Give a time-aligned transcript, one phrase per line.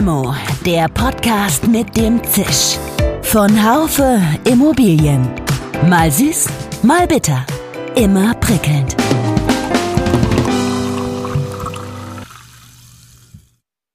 [0.00, 0.34] Limo,
[0.64, 2.78] der Podcast mit dem Zisch.
[3.20, 4.18] Von Haufe
[4.50, 5.28] Immobilien.
[5.90, 6.48] Mal süß,
[6.82, 7.44] mal bitter.
[7.96, 8.96] Immer prickelnd.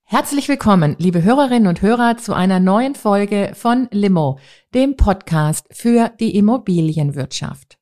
[0.03, 4.37] Herzlich willkommen, liebe Hörerinnen und Hörer, zu einer neuen Folge von Limo,
[4.75, 7.79] dem Podcast für die Immobilienwirtschaft.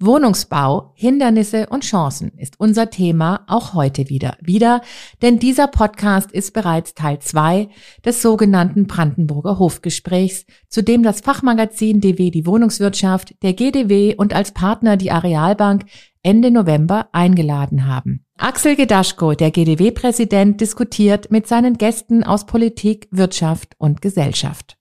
[0.00, 4.36] Wohnungsbau, Hindernisse und Chancen ist unser Thema auch heute wieder.
[4.40, 4.80] Wieder,
[5.22, 7.68] denn dieser Podcast ist bereits Teil zwei
[8.04, 14.52] des sogenannten Brandenburger Hofgesprächs, zu dem das Fachmagazin DW die Wohnungswirtschaft, der GDW und als
[14.52, 15.86] Partner die Arealbank
[16.22, 18.24] Ende November eingeladen haben.
[18.36, 24.76] Axel Gedaschko, der GDW-Präsident, diskutiert mit seinen Gästen aus Politik, Wirtschaft und Gesellschaft.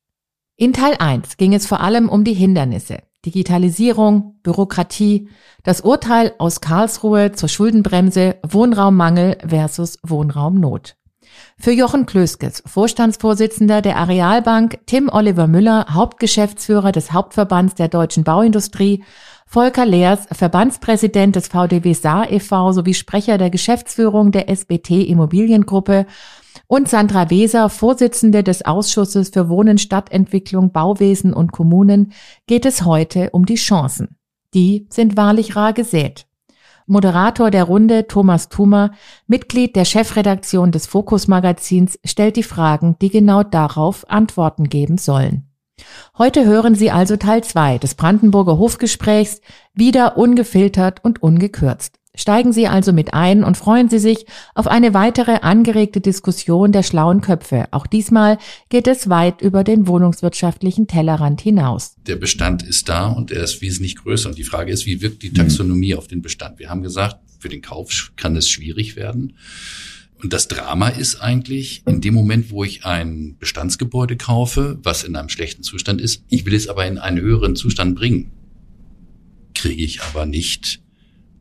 [0.57, 2.99] In Teil 1 ging es vor allem um die Hindernisse.
[3.27, 5.27] Digitalisierung, Bürokratie,
[5.63, 10.95] das Urteil aus Karlsruhe zur Schuldenbremse, Wohnraummangel versus Wohnraumnot.
[11.59, 19.03] Für Jochen Klöskes, Vorstandsvorsitzender der Arealbank, Tim Oliver Müller, Hauptgeschäftsführer des Hauptverbands der deutschen Bauindustrie,
[19.45, 22.71] Volker Leers, Verbandspräsident des VDW Saar e.V.
[22.71, 26.05] sowie Sprecher der Geschäftsführung der SBT Immobiliengruppe
[26.65, 32.13] und Sandra Weser, Vorsitzende des Ausschusses für Wohnen, Stadtentwicklung, Bauwesen und Kommunen,
[32.47, 34.17] geht es heute um die Chancen.
[34.53, 36.27] Die sind wahrlich rar gesät.
[36.87, 38.91] Moderator der Runde Thomas Thumer,
[39.27, 45.47] Mitglied der Chefredaktion des Fokus Magazins, stellt die Fragen, die genau darauf Antworten geben sollen.
[46.17, 49.41] Heute hören Sie also Teil 2 des Brandenburger Hofgesprächs,
[49.73, 51.96] wieder ungefiltert und ungekürzt.
[52.17, 56.83] Steigen Sie also mit ein und freuen Sie sich auf eine weitere angeregte Diskussion der
[56.83, 57.67] schlauen Köpfe.
[57.71, 61.95] Auch diesmal geht es weit über den wohnungswirtschaftlichen Tellerrand hinaus.
[62.07, 64.29] Der Bestand ist da und er ist wesentlich größer.
[64.29, 66.57] Und die Frage ist, wie wirkt die Taxonomie auf den Bestand?
[66.57, 69.33] Wir haben gesagt, für den Kauf kann es schwierig werden.
[70.21, 75.15] Und das Drama ist eigentlich, in dem Moment, wo ich ein Bestandsgebäude kaufe, was in
[75.15, 78.31] einem schlechten Zustand ist, ich will es aber in einen höheren Zustand bringen,
[79.53, 80.81] kriege ich aber nicht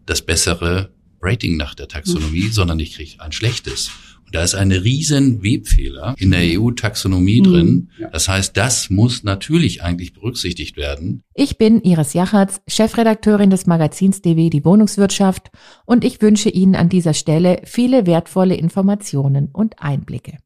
[0.06, 0.90] das bessere
[1.20, 2.52] Rating nach der Taxonomie, mhm.
[2.52, 3.90] sondern ich kriege ein schlechtes.
[4.24, 7.44] Und da ist ein riesen Webfehler in der EU-Taxonomie mhm.
[7.44, 7.90] drin.
[8.12, 11.22] Das heißt, das muss natürlich eigentlich berücksichtigt werden.
[11.34, 15.50] Ich bin Iris Jachatz, Chefredakteurin des Magazins DW Die Wohnungswirtschaft
[15.84, 20.38] und ich wünsche Ihnen an dieser Stelle viele wertvolle Informationen und Einblicke.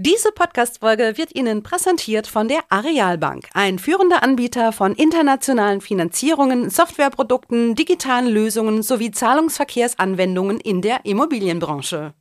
[0.00, 7.74] Diese Podcast-Folge wird Ihnen präsentiert von der Arealbank, ein führender Anbieter von internationalen Finanzierungen, Softwareprodukten,
[7.74, 12.14] digitalen Lösungen sowie Zahlungsverkehrsanwendungen in der Immobilienbranche.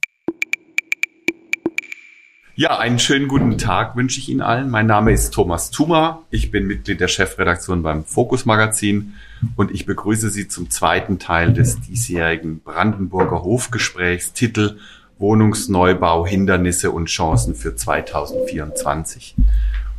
[2.56, 4.72] Ja, einen schönen guten Tag wünsche ich Ihnen allen.
[4.72, 6.24] Mein Name ist Thomas Thuma.
[6.32, 9.14] Ich bin Mitglied der Chefredaktion beim Fokus Magazin
[9.56, 14.34] und ich begrüße Sie zum zweiten Teil des diesjährigen Brandenburger Hofgesprächs.
[14.34, 14.80] Titel
[15.20, 19.36] Wohnungsneubau, Hindernisse und Chancen für 2024.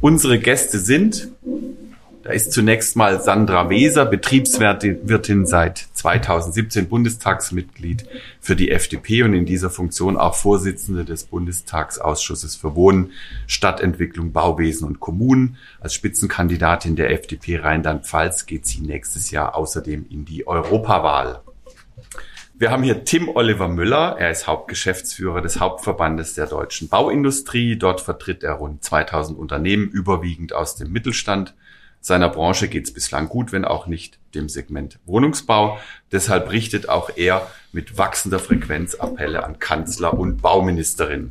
[0.00, 1.28] Unsere Gäste sind,
[2.28, 8.06] da ist zunächst mal Sandra Weser, Betriebswirtin seit 2017 Bundestagsmitglied
[8.38, 13.12] für die FDP und in dieser Funktion auch Vorsitzende des Bundestagsausschusses für Wohnen,
[13.46, 15.56] Stadtentwicklung, Bauwesen und Kommunen.
[15.80, 21.40] Als Spitzenkandidatin der FDP Rheinland-Pfalz geht sie nächstes Jahr außerdem in die Europawahl.
[22.60, 24.16] Wir haben hier Tim Oliver Müller.
[24.18, 27.76] Er ist Hauptgeschäftsführer des Hauptverbandes der deutschen Bauindustrie.
[27.76, 31.54] Dort vertritt er rund 2000 Unternehmen, überwiegend aus dem Mittelstand.
[32.00, 35.78] Seiner Branche geht es bislang gut, wenn auch nicht dem Segment Wohnungsbau.
[36.10, 41.30] Deshalb richtet auch er mit wachsender Frequenz Appelle an Kanzler und Bauministerin.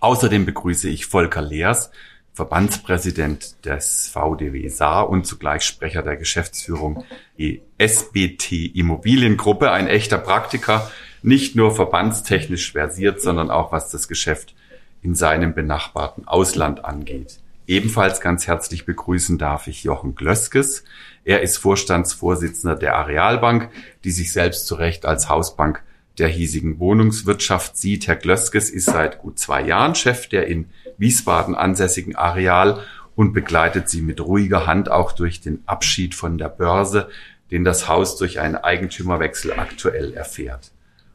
[0.00, 1.92] Außerdem begrüße ich Volker Leers,
[2.40, 7.04] Verbandspräsident des VDW Saar und zugleich Sprecher der Geschäftsführung
[7.36, 10.90] die SBT Immobiliengruppe, ein echter Praktiker,
[11.20, 14.54] nicht nur verbandstechnisch versiert, sondern auch was das Geschäft
[15.02, 17.40] in seinem benachbarten Ausland angeht.
[17.66, 20.84] Ebenfalls ganz herzlich begrüßen darf ich Jochen Glöskes.
[21.26, 23.68] Er ist Vorstandsvorsitzender der Arealbank,
[24.04, 25.82] die sich selbst zu Recht als Hausbank
[26.16, 28.08] der hiesigen Wohnungswirtschaft sieht.
[28.08, 30.70] Herr Glöskes ist seit gut zwei Jahren Chef der in
[31.00, 32.82] Wiesbaden ansässigen Areal
[33.16, 37.08] und begleitet sie mit ruhiger Hand auch durch den Abschied von der Börse,
[37.50, 40.70] den das Haus durch einen Eigentümerwechsel aktuell erfährt.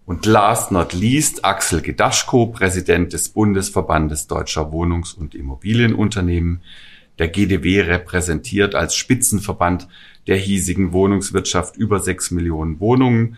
[0.05, 6.61] Und last not least Axel Gedaschko, Präsident des Bundesverbandes Deutscher Wohnungs- und Immobilienunternehmen.
[7.17, 9.88] Der GDW repräsentiert als Spitzenverband
[10.27, 13.38] der hiesigen Wohnungswirtschaft über sechs Millionen Wohnungen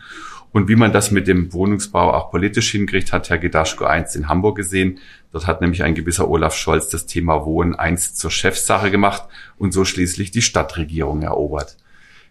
[0.58, 4.28] und wie man das mit dem Wohnungsbau auch politisch hinkriegt, hat Herr Gedaschko einst in
[4.28, 4.98] Hamburg gesehen.
[5.30, 9.72] Dort hat nämlich ein gewisser Olaf Scholz das Thema Wohnen einst zur Chefsache gemacht und
[9.72, 11.76] so schließlich die Stadtregierung erobert.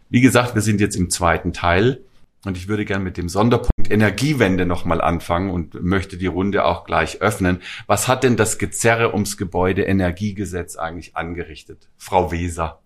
[0.09, 2.01] Wie gesagt, wir sind jetzt im zweiten Teil
[2.43, 6.83] Und ich würde gern mit dem Sonderpunkt Energiewende nochmal anfangen und möchte die Runde auch
[6.83, 7.61] gleich öffnen.
[7.87, 11.89] Was hat denn das Gezerre ums Gebäude Energiegesetz eigentlich angerichtet?
[11.97, 12.79] Frau Weser,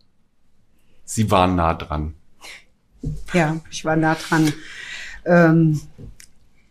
[1.04, 2.14] Sie waren nah dran.
[3.34, 4.54] Ja, ich war nah dran.
[5.26, 5.80] Ähm,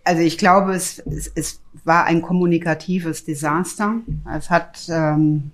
[0.04, 3.96] also ich glaube, es, es, es war ein kommunikatives Desaster.
[4.36, 5.52] Es hat ähm,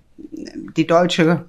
[0.76, 1.46] die deutsche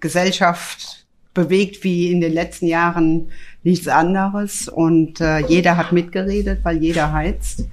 [0.00, 3.30] Gesellschaft bewegt wie in den letzten Jahren
[3.62, 4.68] nichts anderes.
[4.68, 7.66] Und äh, jeder hat mitgeredet, weil jeder heizt.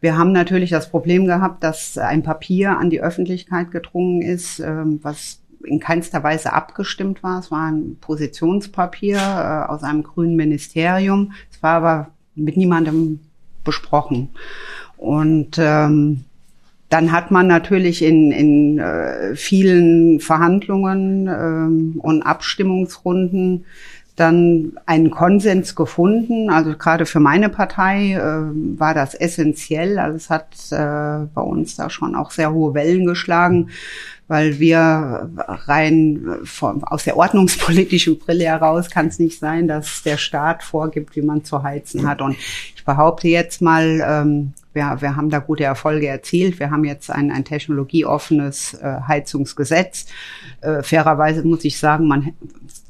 [0.00, 4.84] Wir haben natürlich das Problem gehabt, dass ein Papier an die Öffentlichkeit gedrungen ist, äh,
[5.02, 7.40] was in keinster Weise abgestimmt war.
[7.40, 11.32] Es war ein Positionspapier äh, aus einem grünen Ministerium.
[11.52, 12.10] Es war aber
[12.44, 13.20] mit niemandem
[13.64, 14.30] besprochen.
[14.96, 16.24] Und ähm,
[16.88, 23.64] dann hat man natürlich in, in äh, vielen Verhandlungen ähm, und Abstimmungsrunden
[24.16, 26.50] dann einen Konsens gefunden.
[26.50, 29.98] Also gerade für meine Partei äh, war das essentiell.
[29.98, 33.70] Also es hat äh, bei uns da schon auch sehr hohe Wellen geschlagen,
[34.30, 40.18] weil wir rein von, aus der ordnungspolitischen Brille heraus kann es nicht sein, dass der
[40.18, 42.22] Staat vorgibt, wie man zu heizen hat.
[42.22, 42.36] Und
[42.76, 46.60] ich behaupte jetzt mal, ähm, wir, wir haben da gute Erfolge erzielt.
[46.60, 50.06] Wir haben jetzt ein, ein technologieoffenes äh, Heizungsgesetz.
[50.60, 52.34] Äh, fairerweise muss ich sagen,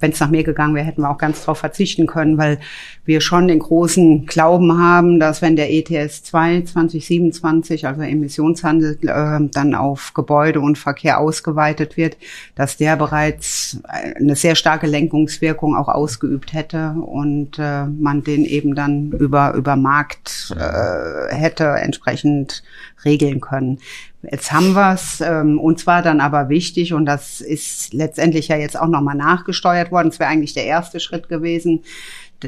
[0.01, 2.59] wenn es nach mir gegangen wäre, hätten wir auch ganz darauf verzichten können, weil
[3.05, 9.49] wir schon den großen Glauben haben, dass wenn der ETS 2 2027, also Emissionshandel, äh,
[9.53, 12.17] dann auf Gebäude und Verkehr ausgeweitet wird,
[12.55, 18.75] dass der bereits eine sehr starke Lenkungswirkung auch ausgeübt hätte und äh, man den eben
[18.75, 22.63] dann über, über Markt äh, hätte entsprechend
[23.05, 23.79] regeln können.
[24.23, 25.21] Jetzt haben wir es.
[25.21, 29.91] Ähm, uns war dann aber wichtig, und das ist letztendlich ja jetzt auch nochmal nachgesteuert
[29.91, 30.09] worden.
[30.09, 31.83] Es wäre eigentlich der erste Schritt gewesen,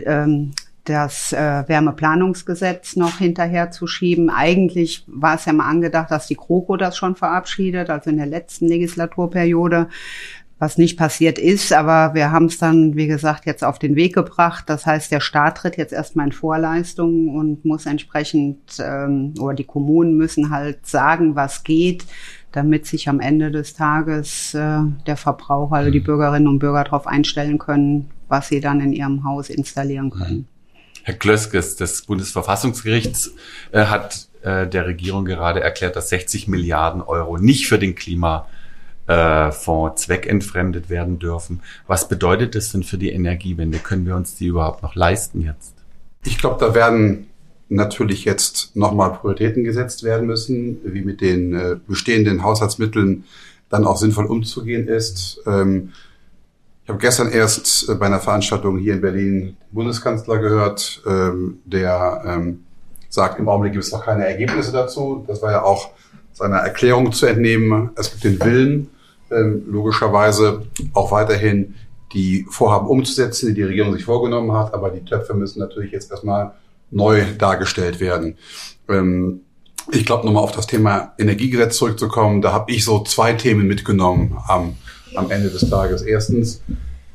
[0.05, 0.53] ähm,
[0.85, 4.31] das äh, Wärmeplanungsgesetz noch hinterher zu schieben.
[4.31, 8.27] Eigentlich war es ja mal angedacht, dass die GroKo das schon verabschiedet, also in der
[8.27, 9.89] letzten Legislaturperiode
[10.63, 14.15] was nicht passiert ist, aber wir haben es dann, wie gesagt, jetzt auf den Weg
[14.15, 14.67] gebracht.
[14.69, 19.65] Das heißt, der Staat tritt jetzt erstmal in Vorleistungen und muss entsprechend, ähm, oder die
[19.65, 22.05] Kommunen müssen halt sagen, was geht,
[22.53, 26.05] damit sich am Ende des Tages äh, der Verbraucher, also die mhm.
[26.05, 30.23] Bürgerinnen und Bürger darauf einstellen können, was sie dann in ihrem Haus installieren mhm.
[30.23, 30.49] können.
[31.03, 33.35] Herr Klöskes des Bundesverfassungsgerichts
[33.73, 38.47] äh, hat äh, der Regierung gerade erklärt, dass 60 Milliarden Euro nicht für den Klima
[39.13, 41.61] äh, Fonds zweckentfremdet werden dürfen.
[41.87, 43.79] Was bedeutet das denn für die Energiewende?
[43.79, 45.75] Können wir uns die überhaupt noch leisten jetzt?
[46.25, 47.27] Ich glaube, da werden
[47.69, 53.25] natürlich jetzt nochmal Prioritäten gesetzt werden müssen, wie mit den äh, bestehenden Haushaltsmitteln
[53.69, 55.41] dann auch sinnvoll umzugehen ist.
[55.47, 55.93] Ähm,
[56.85, 61.59] ich habe gestern erst äh, bei einer Veranstaltung hier in Berlin den Bundeskanzler gehört, ähm,
[61.65, 62.65] der ähm,
[63.09, 65.25] sagt, im Augenblick gibt es noch keine Ergebnisse dazu.
[65.27, 65.91] Das war ja auch
[66.33, 67.91] seiner Erklärung zu entnehmen.
[67.97, 68.91] Es gibt den Willen,
[69.33, 70.63] ähm, logischerweise
[70.93, 71.75] auch weiterhin
[72.13, 76.11] die Vorhaben umzusetzen, die die Regierung sich vorgenommen hat, aber die Töpfe müssen natürlich jetzt
[76.11, 76.53] erstmal
[76.91, 78.37] neu dargestellt werden.
[78.89, 79.41] Ähm,
[79.91, 84.39] ich glaube, nochmal auf das Thema Energiegesetz zurückzukommen, da habe ich so zwei Themen mitgenommen
[84.47, 84.77] am,
[85.17, 86.03] am Ende des Tages.
[86.03, 86.63] Erstens,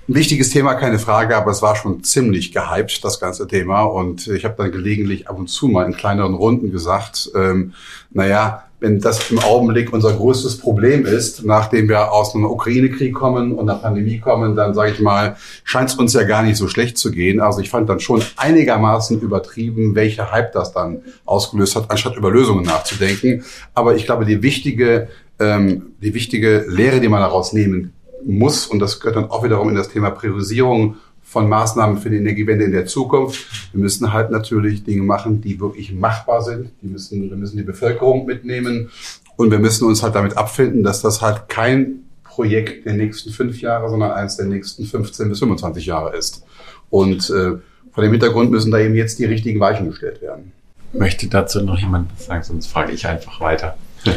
[0.10, 3.84] ein wichtiges Thema, keine Frage, aber es war schon ziemlich gehypt, das ganze Thema.
[3.84, 7.74] Und ich habe dann gelegentlich ab und zu mal in kleineren Runden gesagt, ähm,
[8.12, 13.54] naja, wenn das im Augenblick unser größtes Problem ist, nachdem wir aus einem Ukraine-Krieg kommen
[13.54, 16.68] und einer Pandemie kommen, dann sage ich mal, scheint es uns ja gar nicht so
[16.68, 17.40] schlecht zu gehen.
[17.40, 22.30] Also ich fand dann schon einigermaßen übertrieben, welcher Hype das dann ausgelöst hat, anstatt über
[22.30, 23.44] Lösungen nachzudenken.
[23.74, 25.08] Aber ich glaube, die wichtige,
[25.40, 27.94] ähm, die wichtige Lehre, die man daraus nehmen
[28.26, 32.18] muss, und das gehört dann auch wiederum in das Thema Priorisierung von Maßnahmen für die
[32.18, 33.48] Energiewende in der Zukunft.
[33.74, 36.70] Wir müssen halt natürlich Dinge machen, die wirklich machbar sind.
[36.82, 38.90] Die müssen, wir müssen die Bevölkerung mitnehmen
[39.36, 43.60] und wir müssen uns halt damit abfinden, dass das halt kein Projekt der nächsten fünf
[43.60, 46.46] Jahre, sondern eines der nächsten 15 bis 25 Jahre ist.
[46.90, 47.58] Und äh,
[47.92, 50.54] vor dem Hintergrund müssen da eben jetzt die richtigen Weichen gestellt werden.
[50.94, 53.78] Möchte dazu noch jemand was sagen, sonst frage ich einfach weiter.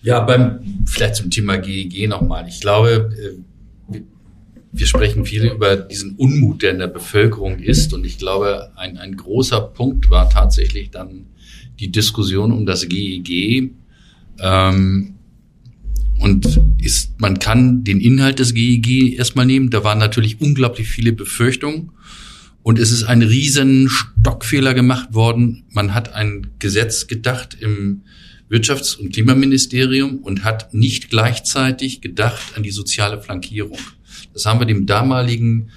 [0.00, 2.48] ja, beim vielleicht zum Thema GEG nochmal.
[2.48, 3.55] Ich glaube, äh,
[4.72, 7.92] wir sprechen viel über diesen Unmut, der in der Bevölkerung ist.
[7.94, 11.26] Und ich glaube, ein, ein großer Punkt war tatsächlich dann
[11.80, 13.72] die Diskussion um das GEG.
[14.40, 15.14] Ähm,
[16.18, 19.70] und ist, man kann den Inhalt des GEG erstmal nehmen.
[19.70, 21.92] Da waren natürlich unglaublich viele Befürchtungen.
[22.62, 25.64] Und es ist ein riesen Stockfehler gemacht worden.
[25.70, 28.02] Man hat ein Gesetz gedacht im
[28.50, 33.78] Wirtschafts- und Klimaministerium und hat nicht gleichzeitig gedacht an die soziale Flankierung.
[34.32, 35.70] Das haben wir dem damaligen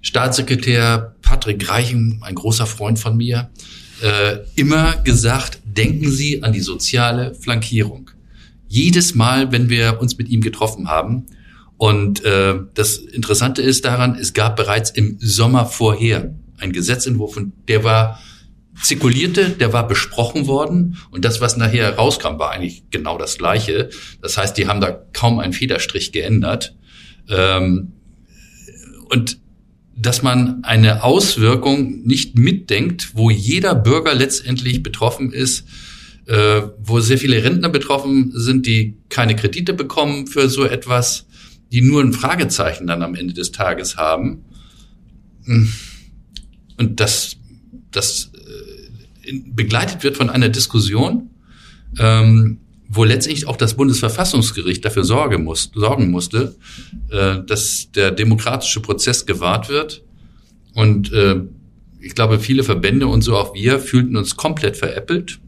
[0.00, 3.50] Staatssekretär Patrick Reichen, ein großer Freund von mir,
[4.02, 8.10] äh, immer gesagt, denken Sie an die soziale Flankierung.
[8.68, 11.26] Jedes Mal, wenn wir uns mit ihm getroffen haben.
[11.76, 17.52] Und äh, das Interessante ist daran, es gab bereits im Sommer vorher einen Gesetzentwurf und
[17.68, 18.20] der war
[18.82, 23.90] zirkulierte, der war besprochen worden und das, was nachher rauskam, war eigentlich genau das Gleiche.
[24.20, 26.74] Das heißt, die haben da kaum einen Federstrich geändert.
[27.28, 27.92] Ähm,
[29.08, 29.38] und
[29.96, 35.66] dass man eine Auswirkung nicht mitdenkt, wo jeder Bürger letztendlich betroffen ist,
[36.26, 41.26] äh, wo sehr viele Rentner betroffen sind, die keine Kredite bekommen für so etwas,
[41.70, 44.44] die nur ein Fragezeichen dann am Ende des Tages haben.
[45.46, 47.36] Und das,
[47.90, 48.30] das
[49.24, 51.30] äh, begleitet wird von einer Diskussion,
[51.98, 52.60] ähm,
[52.94, 56.54] wo letztendlich auch das Bundesverfassungsgericht dafür sorgen, muss, sorgen musste,
[57.10, 60.02] äh, dass der demokratische Prozess gewahrt wird.
[60.74, 61.40] Und äh,
[62.00, 65.40] ich glaube, viele Verbände und so auch wir fühlten uns komplett veräppelt,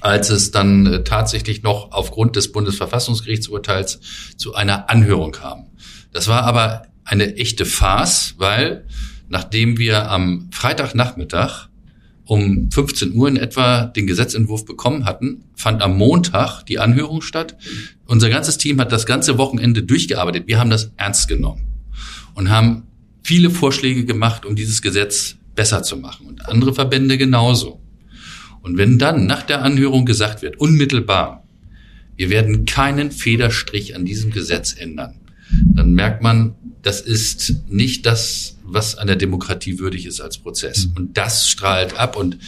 [0.00, 4.00] als es dann äh, tatsächlich noch aufgrund des Bundesverfassungsgerichtsurteils
[4.36, 5.66] zu einer Anhörung kam.
[6.12, 8.86] Das war aber eine echte Farce, weil
[9.28, 11.68] nachdem wir am Freitagnachmittag
[12.28, 17.56] um 15 Uhr in etwa den Gesetzentwurf bekommen hatten, fand am Montag die Anhörung statt.
[18.04, 20.44] Unser ganzes Team hat das ganze Wochenende durchgearbeitet.
[20.46, 21.66] Wir haben das ernst genommen
[22.34, 22.82] und haben
[23.22, 27.80] viele Vorschläge gemacht, um dieses Gesetz besser zu machen und andere Verbände genauso.
[28.60, 31.44] Und wenn dann nach der Anhörung gesagt wird, unmittelbar,
[32.16, 35.14] wir werden keinen Federstrich an diesem Gesetz ändern,
[35.74, 40.86] dann merkt man, das ist nicht das, was einer Demokratie würdig ist als Prozess.
[40.86, 40.96] Mhm.
[40.96, 42.38] Und das strahlt ab und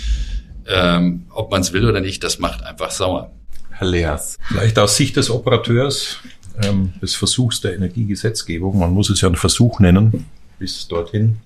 [0.66, 3.32] ähm, ob man es will oder nicht, das macht einfach sauer.
[3.70, 4.38] Herr Leers.
[4.48, 6.18] Vielleicht aus Sicht des Operateurs
[6.62, 10.26] ähm, des Versuchs der Energiegesetzgebung, man muss es ja einen Versuch nennen,
[10.58, 11.38] bis dorthin.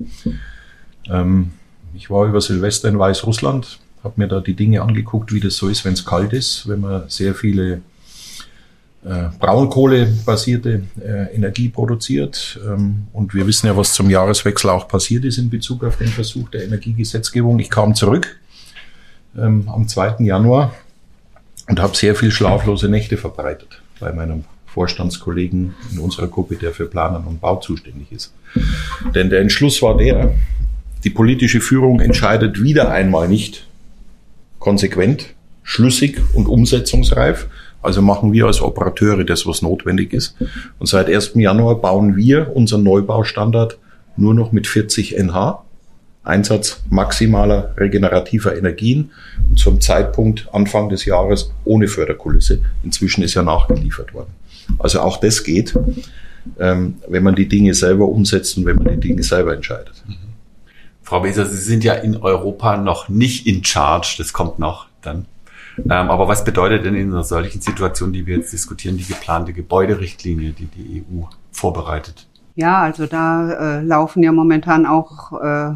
[1.09, 1.53] Ähm,
[1.95, 5.69] ich war über Silvester in Weißrussland, habe mir da die Dinge angeguckt, wie das so
[5.69, 7.83] ist, wenn es kalt ist, wenn man sehr viele
[9.05, 12.59] äh, Braunkohlebasierte äh, Energie produziert.
[12.67, 16.09] Ähm, und wir wissen ja, was zum Jahreswechsel auch passiert ist in Bezug auf den
[16.09, 17.59] Versuch der Energiegesetzgebung.
[17.59, 18.39] Ich kam zurück
[19.37, 20.17] ähm, am 2.
[20.21, 20.75] Januar
[21.69, 26.87] und habe sehr viel schlaflose Nächte verbreitet bei meinem Vorstandskollegen in unserer Gruppe, der für
[26.87, 28.33] Planern und Bau zuständig ist.
[29.15, 30.35] Denn der Entschluss war der,
[31.05, 33.67] die politische Führung entscheidet wieder einmal nicht
[34.59, 37.47] konsequent, schlüssig und umsetzungsreif,
[37.85, 40.37] also machen wir als Operateure das, was notwendig ist.
[40.79, 41.33] Und seit 1.
[41.35, 43.79] Januar bauen wir unseren Neubaustandard
[44.17, 45.63] nur noch mit 40 NH,
[46.23, 49.11] Einsatz maximaler regenerativer Energien
[49.51, 52.61] und zum Zeitpunkt Anfang des Jahres ohne Förderkulisse.
[52.83, 54.33] Inzwischen ist ja nachgeliefert worden.
[54.79, 55.75] Also auch das geht,
[56.59, 60.03] ähm, wenn man die Dinge selber umsetzt und wenn man die Dinge selber entscheidet.
[61.03, 65.27] Frau Weser, Sie sind ja in Europa noch nicht in Charge, das kommt noch dann.
[65.79, 69.53] Ähm, aber was bedeutet denn in einer solchen Situation, die wir jetzt diskutieren, die geplante
[69.53, 72.27] Gebäuderichtlinie, die die EU vorbereitet?
[72.55, 75.75] Ja, also da äh, laufen ja momentan auch äh,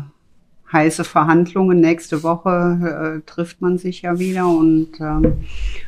[0.72, 1.80] heiße Verhandlungen.
[1.80, 5.38] Nächste Woche äh, trifft man sich ja wieder und ähm,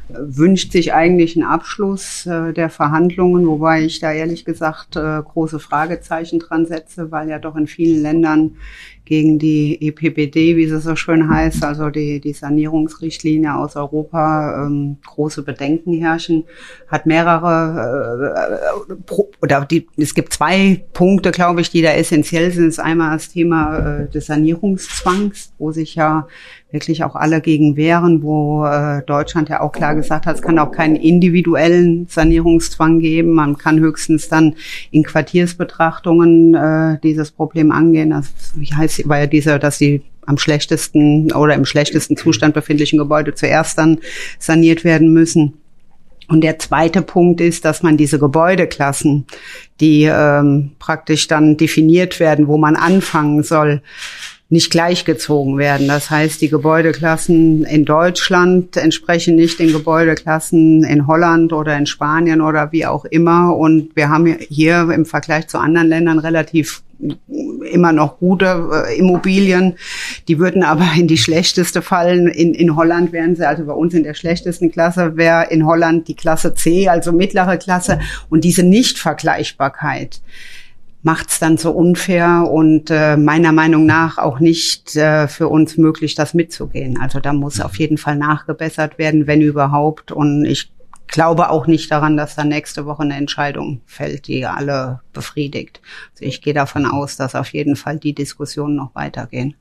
[0.09, 5.61] wünscht sich eigentlich einen Abschluss äh, der Verhandlungen, wobei ich da ehrlich gesagt äh, große
[5.61, 8.57] Fragezeichen dran setze, weil ja doch in vielen Ländern
[9.11, 14.99] gegen die EPBD, wie sie so schön heißt, also die, die Sanierungsrichtlinie aus Europa, ähm,
[15.05, 16.45] große Bedenken herrschen,
[16.87, 22.53] hat mehrere äh, pro, oder die, es gibt zwei Punkte, glaube ich, die da essentiell
[22.53, 22.69] sind.
[22.69, 26.29] Ist einmal das Thema äh, des Sanierungszwangs, wo sich ja
[26.73, 30.59] wirklich auch alle gegen wehren, wo äh, Deutschland ja auch klar gesagt hat, es kann
[30.59, 33.33] auch keinen individuellen Sanierungszwang geben.
[33.33, 34.55] Man kann höchstens dann
[34.91, 38.11] in Quartiersbetrachtungen äh, dieses Problem angehen.
[38.11, 42.99] Das wie heißt, war ja dieser, dass die am schlechtesten oder im schlechtesten Zustand befindlichen
[42.99, 43.99] Gebäude zuerst dann
[44.39, 45.55] saniert werden müssen.
[46.29, 49.27] Und der zweite Punkt ist, dass man diese Gebäudeklassen,
[49.81, 53.83] die ähm, praktisch dann definiert werden, wo man anfangen soll,
[54.51, 55.87] nicht gleichgezogen werden.
[55.87, 62.41] Das heißt, die Gebäudeklassen in Deutschland entsprechen nicht den Gebäudeklassen in Holland oder in Spanien
[62.41, 63.57] oder wie auch immer.
[63.57, 66.83] Und wir haben hier im Vergleich zu anderen Ländern relativ
[67.71, 69.77] immer noch gute äh, Immobilien.
[70.29, 72.27] Die würden aber in die schlechteste fallen.
[72.27, 76.09] In, in Holland wären sie, also bei uns in der schlechtesten Klasse wäre in Holland
[76.09, 78.01] die Klasse C, also mittlere Klasse.
[78.29, 80.21] Und diese Nichtvergleichbarkeit,
[81.03, 86.15] macht's dann so unfair und äh, meiner Meinung nach auch nicht äh, für uns möglich,
[86.15, 87.01] das mitzugehen.
[87.01, 90.13] Also da muss auf jeden Fall nachgebessert werden, wenn überhaupt.
[90.13, 90.73] Und ich
[91.07, 95.81] glaube auch nicht daran, dass da nächste Woche eine Entscheidung fällt, die alle befriedigt.
[96.13, 99.55] Also ich gehe davon aus, dass auf jeden Fall die Diskussionen noch weitergehen.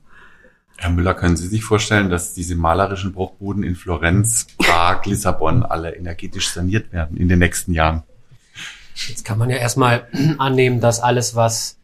[0.76, 5.94] Herr Müller, können Sie sich vorstellen, dass diese malerischen Bruchbuden in Florenz, Prag, Lissabon alle
[5.94, 8.02] energetisch saniert werden in den nächsten Jahren?
[8.94, 11.76] Jetzt kann man ja erstmal annehmen, dass alles, was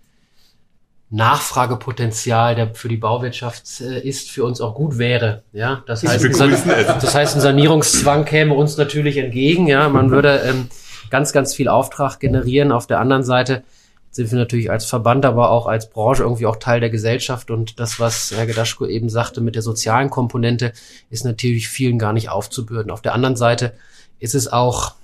[1.09, 5.45] Nachfragepotenzial der für die Bauwirtschaft äh, ist, für uns auch gut wäre.
[5.53, 9.69] Ja, das heißt, das heißt, ein Sanierungszwang käme uns natürlich entgegen.
[9.69, 10.69] Ja, man würde ähm,
[11.11, 12.73] ganz, ganz viel Auftrag generieren.
[12.73, 13.63] Auf der anderen Seite
[14.11, 17.53] sind wir natürlich als Verband, aber auch als Branche irgendwie auch Teil der Gesellschaft.
[17.53, 20.73] Und das, was Herr Gedaschko eben sagte mit der sozialen Komponente,
[21.11, 22.91] ist natürlich vielen gar nicht aufzubürden.
[22.91, 23.75] Auf der anderen Seite
[24.19, 24.95] ist es auch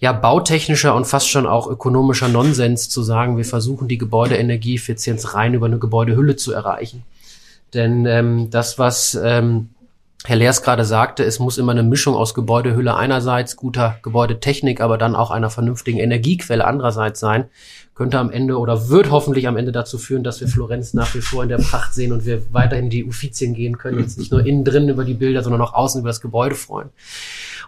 [0.00, 5.54] ja bautechnischer und fast schon auch ökonomischer Nonsens zu sagen, wir versuchen die Gebäudeenergieeffizienz rein
[5.54, 7.02] über eine Gebäudehülle zu erreichen.
[7.74, 9.70] Denn ähm, das, was ähm,
[10.24, 14.98] Herr Leers gerade sagte, es muss immer eine Mischung aus Gebäudehülle einerseits, guter Gebäudetechnik, aber
[14.98, 17.46] dann auch einer vernünftigen Energiequelle andererseits sein,
[17.94, 21.20] könnte am Ende oder wird hoffentlich am Ende dazu führen, dass wir Florenz nach wie
[21.20, 24.44] vor in der Pracht sehen und wir weiterhin die Uffizien gehen können, jetzt nicht nur
[24.44, 26.90] innen drin über die Bilder, sondern auch außen über das Gebäude freuen.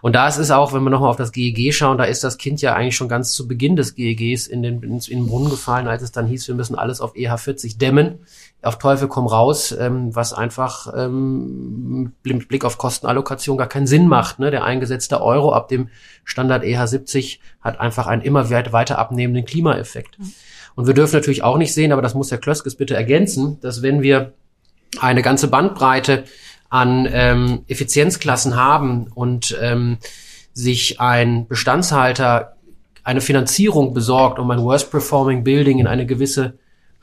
[0.01, 2.37] Und da ist es auch, wenn wir nochmal auf das GEG schauen, da ist das
[2.37, 5.87] Kind ja eigentlich schon ganz zu Beginn des GEGs in den, in den Brunnen gefallen,
[5.87, 8.19] als es dann hieß, wir müssen alles auf EH40 dämmen
[8.63, 14.07] auf Teufel komm raus, ähm, was einfach ähm, mit Blick auf Kostenallokation gar keinen Sinn
[14.07, 14.39] macht.
[14.39, 14.51] Ne?
[14.51, 15.89] Der eingesetzte Euro ab dem
[16.23, 20.19] Standard EH70 hat einfach einen immer weiter abnehmenden Klimaeffekt.
[20.19, 20.33] Mhm.
[20.75, 23.81] Und wir dürfen natürlich auch nicht sehen, aber das muss Herr Klöskes bitte ergänzen, dass
[23.81, 24.33] wenn wir
[24.99, 26.25] eine ganze Bandbreite
[26.71, 29.97] an ähm, Effizienzklassen haben und ähm,
[30.53, 32.55] sich ein Bestandshalter
[33.03, 36.53] eine Finanzierung besorgt, um ein Worst Performing Building in eine gewisse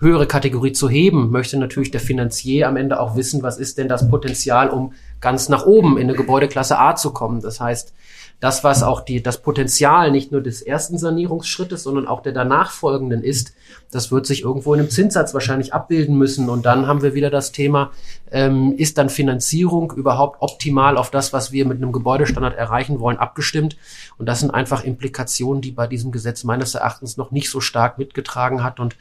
[0.00, 3.88] höhere Kategorie zu heben, möchte natürlich der Finanzier am Ende auch wissen, was ist denn
[3.88, 7.42] das Potenzial, um ganz nach oben in eine Gebäudeklasse A zu kommen.
[7.42, 7.92] Das heißt,
[8.40, 12.70] das, was auch die, das Potenzial nicht nur des ersten Sanierungsschrittes, sondern auch der danach
[12.70, 13.52] folgenden ist,
[13.90, 16.48] das wird sich irgendwo in einem Zinssatz wahrscheinlich abbilden müssen.
[16.48, 17.90] Und dann haben wir wieder das Thema,
[18.30, 23.16] ähm, ist dann Finanzierung überhaupt optimal auf das, was wir mit einem Gebäudestandard erreichen wollen,
[23.16, 23.76] abgestimmt?
[24.18, 27.98] Und das sind einfach Implikationen, die bei diesem Gesetz meines Erachtens noch nicht so stark
[27.98, 28.80] mitgetragen hat.
[28.80, 28.96] Und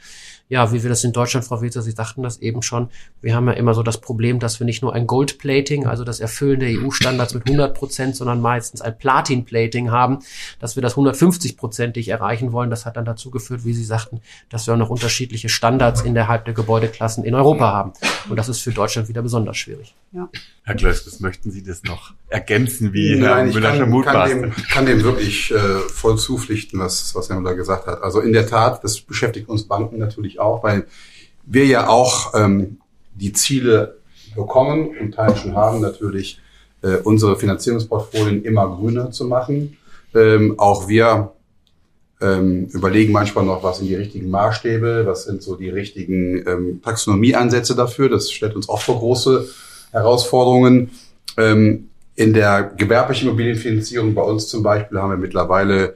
[0.48, 2.88] ja, wie wir das in Deutschland, Frau Witzer, Sie sagten das eben schon,
[3.20, 6.20] wir haben ja immer so das Problem, dass wir nicht nur ein Gold-Plating, also das
[6.20, 10.20] Erfüllen der EU-Standards mit 100 Prozent, sondern meistens ein Platin-Plating haben,
[10.58, 12.70] dass wir das 150-prozentig erreichen wollen.
[12.70, 16.54] Das hat dann dazu geführt, wie Sie sagten, dass wir noch unterschiedliche Standards innerhalb der
[16.54, 17.92] Gebäudeklassen in Europa haben.
[18.28, 19.94] Und das ist für Deutschland wieder besonders schwierig.
[20.12, 20.28] Ja.
[20.62, 24.52] Herr Klöskes, möchten Sie das noch ergänzen, wie Nein, Herr Müller schon Mut kann dem,
[24.70, 28.02] kann dem wirklich äh, voll zupflichten, was, was Herr Müller gesagt hat.
[28.02, 30.86] Also in der Tat, das beschäftigt uns Banken natürlich auch, weil
[31.44, 32.78] wir ja auch ähm,
[33.14, 33.98] die Ziele
[34.34, 36.40] bekommen und Teil schon haben, natürlich
[36.82, 39.76] äh, unsere Finanzierungsportfolien immer grüner zu machen.
[40.14, 41.32] Ähm, auch wir
[42.20, 46.82] ähm, überlegen manchmal noch, was sind die richtigen Maßstäbe, was sind so die richtigen ähm,
[46.82, 48.08] Taxonomieansätze dafür.
[48.08, 49.46] Das stellt uns auch vor große
[49.92, 50.90] Herausforderungen.
[51.36, 55.94] Ähm, in der gewerblichen Immobilienfinanzierung bei uns zum Beispiel haben wir mittlerweile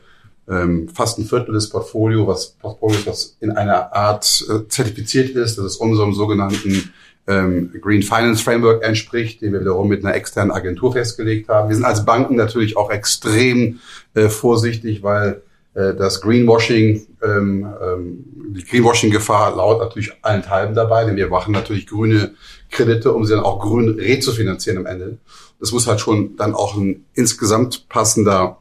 [0.49, 5.59] ähm, fast ein Viertel des Portfolio, was Portfolios, was in einer Art äh, zertifiziert ist,
[5.59, 6.93] dass es unserem sogenannten
[7.27, 11.69] ähm, Green Finance Framework entspricht, den wir wiederum mit einer externen Agentur festgelegt haben.
[11.69, 13.81] Wir sind als Banken natürlich auch extrem
[14.15, 15.43] äh, vorsichtig, weil
[15.75, 21.87] äh, das Greenwashing, ähm, ähm, die Greenwashing-Gefahr laut natürlich allenthalben dabei, denn wir machen natürlich
[21.87, 22.35] grüne
[22.71, 25.19] Kredite, um sie dann auch grün rezufinanzieren am Ende.
[25.61, 28.59] Das muss halt schon dann auch ein insgesamt passender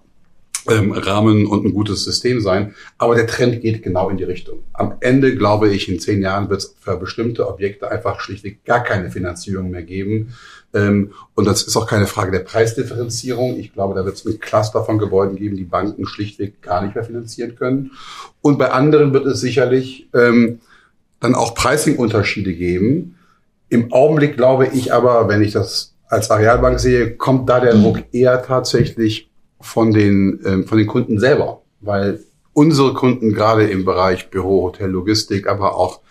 [0.70, 2.76] ähm, Rahmen und ein gutes System sein.
[2.98, 4.60] Aber der Trend geht genau in die Richtung.
[4.74, 8.84] Am Ende, glaube ich, in zehn Jahren wird es für bestimmte Objekte einfach schlichtweg gar
[8.84, 10.34] keine Finanzierung mehr geben.
[10.74, 13.58] Ähm, und das ist auch keine Frage der Preisdifferenzierung.
[13.58, 16.96] Ich glaube, da wird es ein Cluster von Gebäuden geben, die Banken schlichtweg gar nicht
[16.96, 17.92] mehr finanzieren können.
[18.42, 20.60] Und bei anderen wird es sicherlich ähm,
[21.20, 23.16] dann auch Pricing-Unterschiede geben.
[23.70, 28.00] Im Augenblick glaube ich aber, wenn ich das als Arealbank sehe, kommt da der Druck
[28.12, 29.30] eher tatsächlich
[29.62, 32.20] von den, ähm, von den Kunden selber, weil
[32.54, 36.02] unsere Kunden gerade im Bereich Büro, Hotel, Logistik, aber auch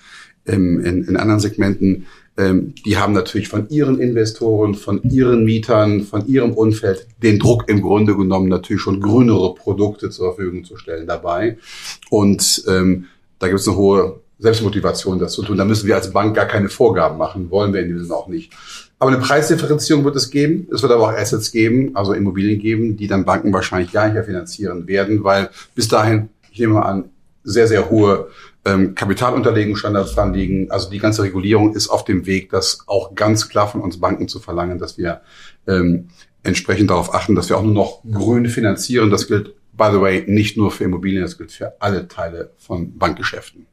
[0.47, 6.03] ähm, in, in anderen Segmenten, ähm, die haben natürlich von ihren Investoren, von ihren Mietern,
[6.03, 10.77] von ihrem Umfeld den Druck im Grunde genommen natürlich schon grünere Produkte zur Verfügung zu
[10.77, 11.59] stellen dabei.
[12.09, 13.07] Und ähm,
[13.39, 15.59] da gibt es eine hohe Selbstmotivation, das zu tun.
[15.59, 18.29] Da müssen wir als Bank gar keine Vorgaben machen, wollen wir in diesem Sinne auch
[18.29, 18.53] nicht.
[18.99, 20.69] Aber eine Preisdifferenzierung wird es geben.
[20.73, 24.15] Es wird aber auch Assets geben, also Immobilien geben, die dann Banken wahrscheinlich gar nicht
[24.15, 27.05] mehr finanzieren werden, weil bis dahin, ich nehme mal an,
[27.43, 28.29] sehr, sehr hohe
[28.65, 30.71] ähm, Kapitalunterlegungsstandards dran liegen.
[30.71, 34.29] Also die ganze Regulierung ist auf dem Weg, das auch ganz klar von uns Banken
[34.29, 35.23] zu verlangen, dass wir
[35.67, 36.09] ähm,
[36.43, 39.11] entsprechend darauf achten, dass wir auch nur noch grün finanzieren.
[39.11, 42.99] Das gilt, by the way, nicht nur für Immobilien, das gilt für alle Teile von
[42.99, 43.67] Bankgeschäften.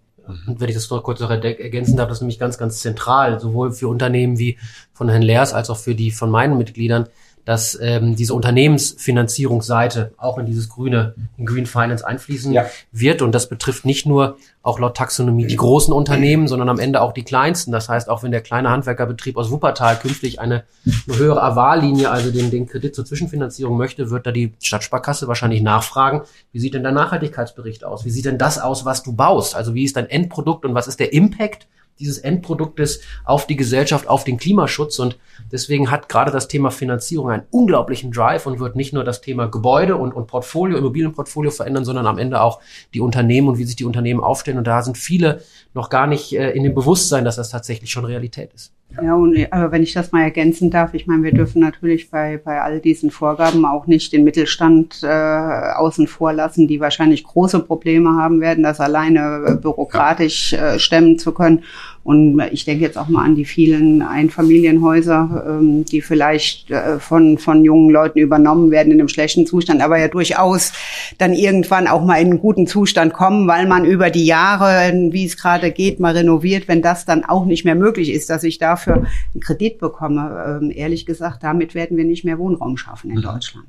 [0.45, 3.39] Und wenn ich das noch kurz noch ergänzen darf, das ist nämlich ganz, ganz zentral,
[3.39, 4.57] sowohl für Unternehmen wie
[4.93, 7.07] von Herrn Leers als auch für die von meinen Mitgliedern,
[7.47, 12.65] dass ähm, diese Unternehmensfinanzierungsseite auch in dieses grüne, in Green Finance einfließen ja.
[12.91, 13.21] wird.
[13.21, 17.13] Und das betrifft nicht nur auch laut Taxonomie die großen Unternehmen, sondern am Ende auch
[17.13, 17.71] die kleinsten.
[17.71, 20.65] Das heißt, auch wenn der kleine Handwerkerbetrieb aus Wuppertal künftig eine,
[21.07, 25.61] eine höhere Avallinie, also den, den Kredit zur Zwischenfinanzierung möchte, wird da die Stadtsparkasse wahrscheinlich
[25.61, 28.03] nachfragen, wie sieht denn der Nachhaltigkeitsbericht aus?
[28.03, 29.55] Wie sieht denn das aus, was du baust?
[29.55, 31.65] Also wie ist dein Endprodukt und was ist der Impact
[31.99, 34.99] dieses Endproduktes auf die Gesellschaft, auf den Klimaschutz.
[34.99, 35.17] Und
[35.51, 39.47] deswegen hat gerade das Thema Finanzierung einen unglaublichen Drive und wird nicht nur das Thema
[39.47, 42.59] Gebäude und, und Portfolio, Immobilienportfolio verändern, sondern am Ende auch
[42.93, 44.57] die Unternehmen und wie sich die Unternehmen aufstellen.
[44.57, 45.41] Und da sind viele
[45.73, 48.73] noch gar nicht äh, in dem Bewusstsein, dass das tatsächlich schon Realität ist.
[48.95, 52.37] Ja, und aber wenn ich das mal ergänzen darf, ich meine, wir dürfen natürlich bei,
[52.43, 57.59] bei all diesen Vorgaben auch nicht den Mittelstand äh, außen vor lassen, die wahrscheinlich große
[57.59, 61.63] Probleme haben werden, das alleine äh, bürokratisch äh, stemmen zu können.
[62.07, 67.37] Und ich denke jetzt auch mal an die vielen Einfamilienhäuser, ähm, die vielleicht äh, von,
[67.37, 70.71] von jungen Leuten übernommen werden in einem schlechten Zustand, aber ja durchaus
[71.17, 75.25] dann irgendwann auch mal in einen guten Zustand kommen, weil man über die Jahre, wie
[75.25, 78.57] es gerade geht, mal renoviert, wenn das dann auch nicht mehr möglich ist, dass ich
[78.57, 80.61] dafür einen Kredit bekomme.
[80.61, 83.23] Ähm, ehrlich gesagt, damit werden wir nicht mehr Wohnraum schaffen in mhm.
[83.23, 83.67] Deutschland.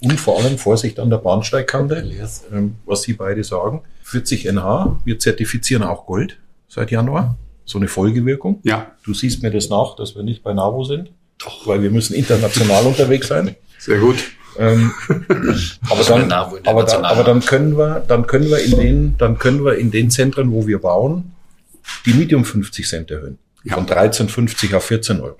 [0.00, 2.04] Und vor allem Vorsicht an der Bahnsteigkante,
[2.52, 3.80] ähm, was Sie beide sagen.
[4.02, 6.36] 40 NH, wir zertifizieren auch Gold
[6.70, 7.36] seit Januar.
[7.66, 8.60] So eine Folgewirkung.
[8.62, 8.92] Ja.
[9.04, 11.12] Du siehst mir das nach, dass wir nicht bei NAVO sind.
[11.38, 11.66] Doch.
[11.66, 13.54] Weil wir müssen international unterwegs sein.
[13.78, 14.16] Sehr gut.
[14.58, 14.92] Ähm,
[15.88, 19.64] aber, dann, aber, dann, aber dann können wir, dann können wir in den, dann können
[19.64, 21.32] wir in den Zentren, wo wir bauen,
[22.04, 23.38] die Miete um 50 Cent erhöhen.
[23.62, 23.74] Ja.
[23.74, 25.36] Von 13,50 auf 14 Euro.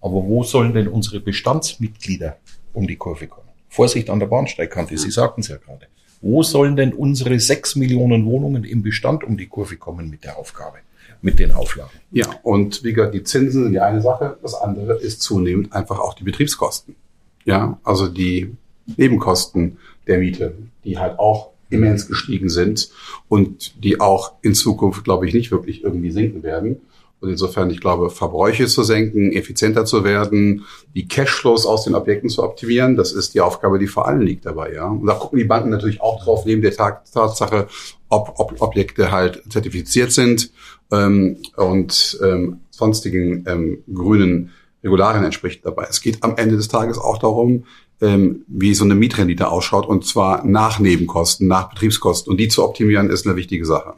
[0.00, 2.36] Aber wo sollen denn unsere Bestandsmitglieder
[2.72, 3.48] um die Kurve kommen?
[3.68, 5.86] Vorsicht an der Bahnsteigkante, Sie sagten es ja gerade.
[6.20, 10.38] Wo sollen denn unsere sechs Millionen Wohnungen im Bestand um die Kurve kommen mit der
[10.38, 10.78] Aufgabe,
[11.22, 11.90] mit den Auflagen?
[12.10, 14.38] Ja, und wie gesagt, die Zinsen sind die eine Sache.
[14.42, 16.96] Das andere ist zunehmend einfach auch die Betriebskosten.
[17.44, 18.54] Ja, also die
[18.96, 22.90] Nebenkosten der Miete, die halt auch immens gestiegen sind
[23.28, 26.80] und die auch in Zukunft, glaube ich, nicht wirklich irgendwie sinken werden.
[27.20, 32.28] Und insofern, ich glaube, Verbräuche zu senken, effizienter zu werden, die Cashflows aus den Objekten
[32.28, 34.86] zu optimieren, das ist die Aufgabe, die vor allen liegt dabei, ja.
[34.86, 37.68] Und da gucken die Banken natürlich auch drauf, neben der Tatsache,
[38.08, 40.50] ob, ob Objekte halt zertifiziert sind
[40.92, 44.50] ähm, und ähm, sonstigen ähm, grünen
[44.84, 45.86] Regularien entspricht dabei.
[45.88, 47.64] Es geht am Ende des Tages auch darum,
[48.00, 52.30] ähm, wie so eine Mietrendite ausschaut, und zwar nach Nebenkosten, nach Betriebskosten.
[52.30, 53.94] Und die zu optimieren, ist eine wichtige Sache.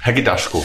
[0.00, 0.64] Herr Gedaschko.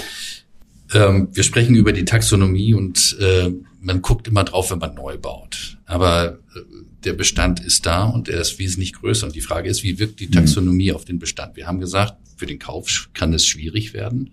[0.93, 5.17] Ähm, wir sprechen über die Taxonomie und äh, man guckt immer drauf, wenn man neu
[5.17, 5.77] baut.
[5.85, 6.59] Aber äh,
[7.03, 9.27] der Bestand ist da und er ist wesentlich größer.
[9.27, 10.95] Und die Frage ist, wie wirkt die Taxonomie mhm.
[10.95, 11.55] auf den Bestand?
[11.55, 14.31] Wir haben gesagt, für den Kauf kann es schwierig werden.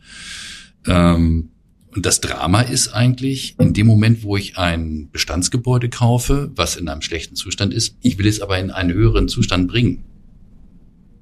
[0.87, 1.51] Ähm,
[1.95, 6.89] und das Drama ist eigentlich, in dem Moment, wo ich ein Bestandsgebäude kaufe, was in
[6.89, 10.05] einem schlechten Zustand ist, ich will es aber in einen höheren Zustand bringen,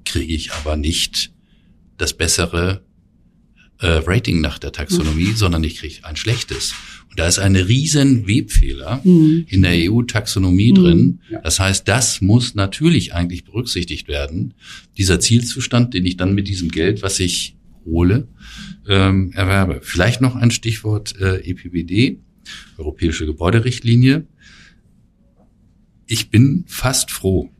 [0.06, 1.32] kriege ich aber nicht
[1.98, 2.82] das bessere
[3.82, 5.36] äh, Rating nach der Taxonomie, mhm.
[5.36, 6.74] sondern ich kriege ein schlechtes.
[7.10, 9.44] Und da ist ein riesen Webfehler mhm.
[9.48, 10.76] in der EU-Taxonomie mhm.
[10.76, 11.20] drin.
[11.42, 14.54] Das heißt, das muss natürlich eigentlich berücksichtigt werden.
[14.96, 18.28] Dieser Zielzustand, den ich dann mit diesem Geld, was ich hole,
[18.88, 19.80] ähm, erwerbe.
[19.82, 22.18] Vielleicht noch ein Stichwort äh, EPBD,
[22.78, 24.26] Europäische Gebäuderichtlinie.
[26.06, 27.50] Ich bin fast froh,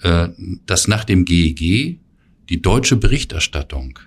[0.00, 0.28] äh,
[0.66, 2.00] dass nach dem GEG
[2.48, 3.98] die deutsche Berichterstattung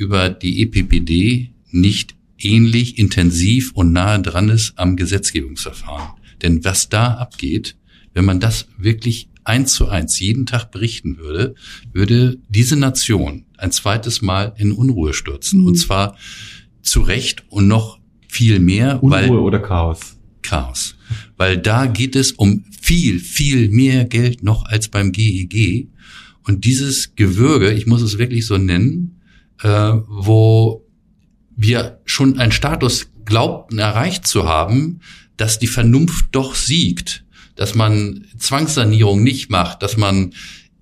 [0.00, 6.18] über die EPPD nicht ähnlich intensiv und nahe dran ist am Gesetzgebungsverfahren.
[6.40, 7.76] Denn was da abgeht,
[8.14, 11.54] wenn man das wirklich eins zu eins jeden Tag berichten würde,
[11.92, 15.60] würde diese Nation ein zweites Mal in Unruhe stürzen.
[15.60, 15.66] Mhm.
[15.66, 16.16] Und zwar
[16.80, 19.02] zu Recht und noch viel mehr.
[19.02, 20.16] Unruhe weil, oder Chaos?
[20.40, 20.96] Chaos.
[21.36, 25.88] Weil da geht es um viel, viel mehr Geld noch als beim GEG.
[26.46, 29.19] Und dieses Gewürge, ich muss es wirklich so nennen,
[29.62, 30.86] äh, wo
[31.56, 35.00] wir schon einen Status glaubten erreicht zu haben,
[35.36, 37.24] dass die Vernunft doch siegt,
[37.56, 40.32] dass man Zwangssanierung nicht macht, dass man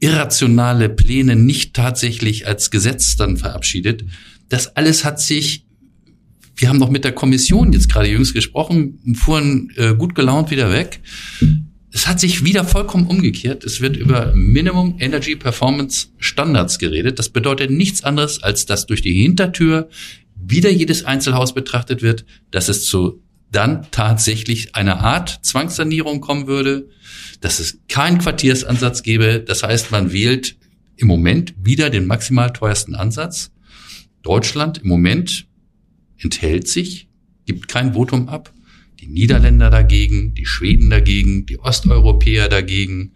[0.00, 4.04] irrationale Pläne nicht tatsächlich als Gesetz dann verabschiedet.
[4.48, 5.64] Das alles hat sich,
[6.54, 10.70] wir haben noch mit der Kommission jetzt gerade jüngst gesprochen, fuhren äh, gut gelaunt wieder
[10.70, 11.00] weg
[11.98, 13.64] es hat sich wieder vollkommen umgekehrt.
[13.64, 17.18] Es wird über Minimum Energy Performance Standards geredet.
[17.18, 19.88] Das bedeutet nichts anderes, als dass durch die Hintertür
[20.36, 26.88] wieder jedes Einzelhaus betrachtet wird, dass es zu dann tatsächlich eine Art Zwangssanierung kommen würde,
[27.40, 29.40] dass es keinen Quartiersansatz gäbe.
[29.44, 30.56] Das heißt, man wählt
[30.94, 33.50] im Moment wieder den maximal teuersten Ansatz.
[34.22, 35.48] Deutschland im Moment
[36.16, 37.08] enthält sich,
[37.44, 38.52] gibt kein Votum ab.
[39.00, 43.12] Die Niederländer dagegen, die Schweden dagegen, die Osteuropäer dagegen.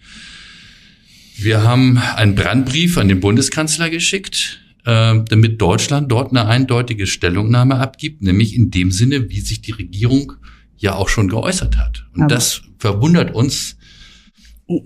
[1.37, 7.77] Wir haben einen Brandbrief an den Bundeskanzler geschickt, äh, damit Deutschland dort eine eindeutige Stellungnahme
[7.77, 10.35] abgibt, nämlich in dem Sinne, wie sich die Regierung
[10.77, 12.05] ja auch schon geäußert hat.
[12.14, 13.77] Und Aber das verwundert uns.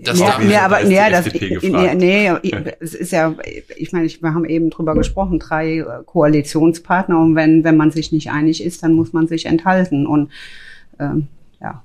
[0.01, 2.31] Das ja, nee, aber nee, das, nee, nee,
[2.79, 3.35] es ist ja,
[3.77, 8.31] ich meine, wir haben eben drüber gesprochen, drei Koalitionspartner und wenn wenn man sich nicht
[8.31, 10.31] einig ist, dann muss man sich enthalten und
[10.99, 11.27] ähm,
[11.61, 11.81] ja,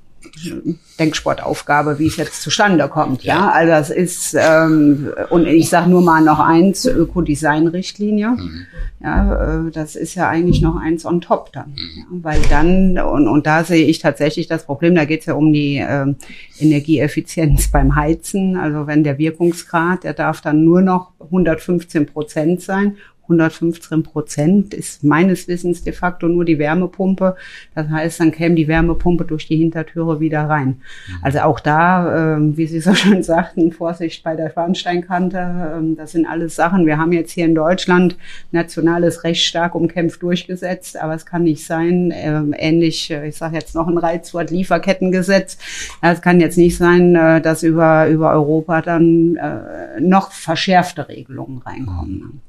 [0.98, 3.25] Denksportaufgabe, wie es jetzt zustande kommt.
[3.25, 3.51] Ja, ja?
[3.51, 8.29] also das ist ähm, und ich sage nur mal noch eins: Ökodesign-Richtlinie.
[8.29, 8.66] Mhm.
[9.01, 11.77] Ja, äh, das ist ja eigentlich noch eins on top dann, mhm.
[11.96, 14.94] ja, weil dann und und da sehe ich tatsächlich das Problem.
[14.94, 16.16] Da geht es ja um die ähm,
[16.59, 18.57] Energieeffizienz beim Heizen.
[18.57, 25.04] Also wenn der Wirkungsgrad, der darf dann nur noch 115 Prozent sein 115 Prozent ist
[25.04, 27.37] meines Wissens de facto nur die Wärmepumpe.
[27.74, 30.68] Das heißt, dann käme die Wärmepumpe durch die Hintertüre wieder rein.
[30.68, 31.14] Mhm.
[31.22, 35.38] Also auch da, äh, wie Sie so schön sagten, Vorsicht bei der Schornsteinkante.
[35.38, 36.87] Äh, das sind alles Sachen.
[36.87, 38.16] Wir haben jetzt hier in Deutschland
[38.50, 43.56] nationales Recht stark umkämpft durchgesetzt, aber es kann nicht sein, äh, ähnlich, äh, ich sage
[43.56, 45.58] jetzt noch ein Reizwort, Lieferkettengesetz.
[46.00, 51.58] Es kann jetzt nicht sein, äh, dass über, über Europa dann äh, noch verschärfte Regelungen
[51.58, 52.42] reinkommen.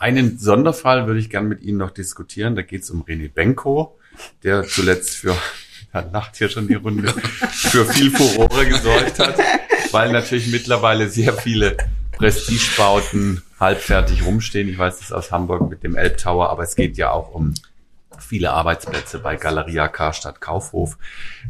[0.00, 2.56] Einen Sonderfall würde ich gern mit Ihnen noch diskutieren.
[2.56, 3.98] Da geht es um René Benko,
[4.42, 5.36] der zuletzt für,
[5.92, 9.38] da lacht hier schon die Runde, für viel Furore gesorgt hat,
[9.90, 11.76] weil natürlich mittlerweile sehr viele
[12.12, 14.70] Prestigebauten halbfertig rumstehen.
[14.70, 17.52] Ich weiß das aus Hamburg mit dem Elbtower, aber es geht ja auch um
[18.18, 20.96] viele Arbeitsplätze bei Galeria Karstadt Kaufhof.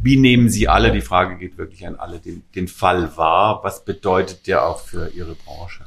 [0.03, 3.61] Wie nehmen Sie alle, die Frage geht wirklich an alle, den, den Fall wahr?
[3.63, 5.85] Was bedeutet der auch für Ihre Branche?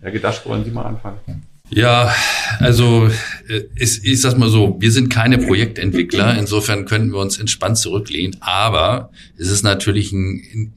[0.00, 1.46] Herr Gedasch, wollen Sie mal anfangen?
[1.70, 2.12] Ja,
[2.58, 3.08] also
[3.48, 7.78] äh, ich, ich sag mal so, wir sind keine Projektentwickler, insofern könnten wir uns entspannt
[7.78, 10.72] zurücklehnen, aber es ist natürlich ein, in,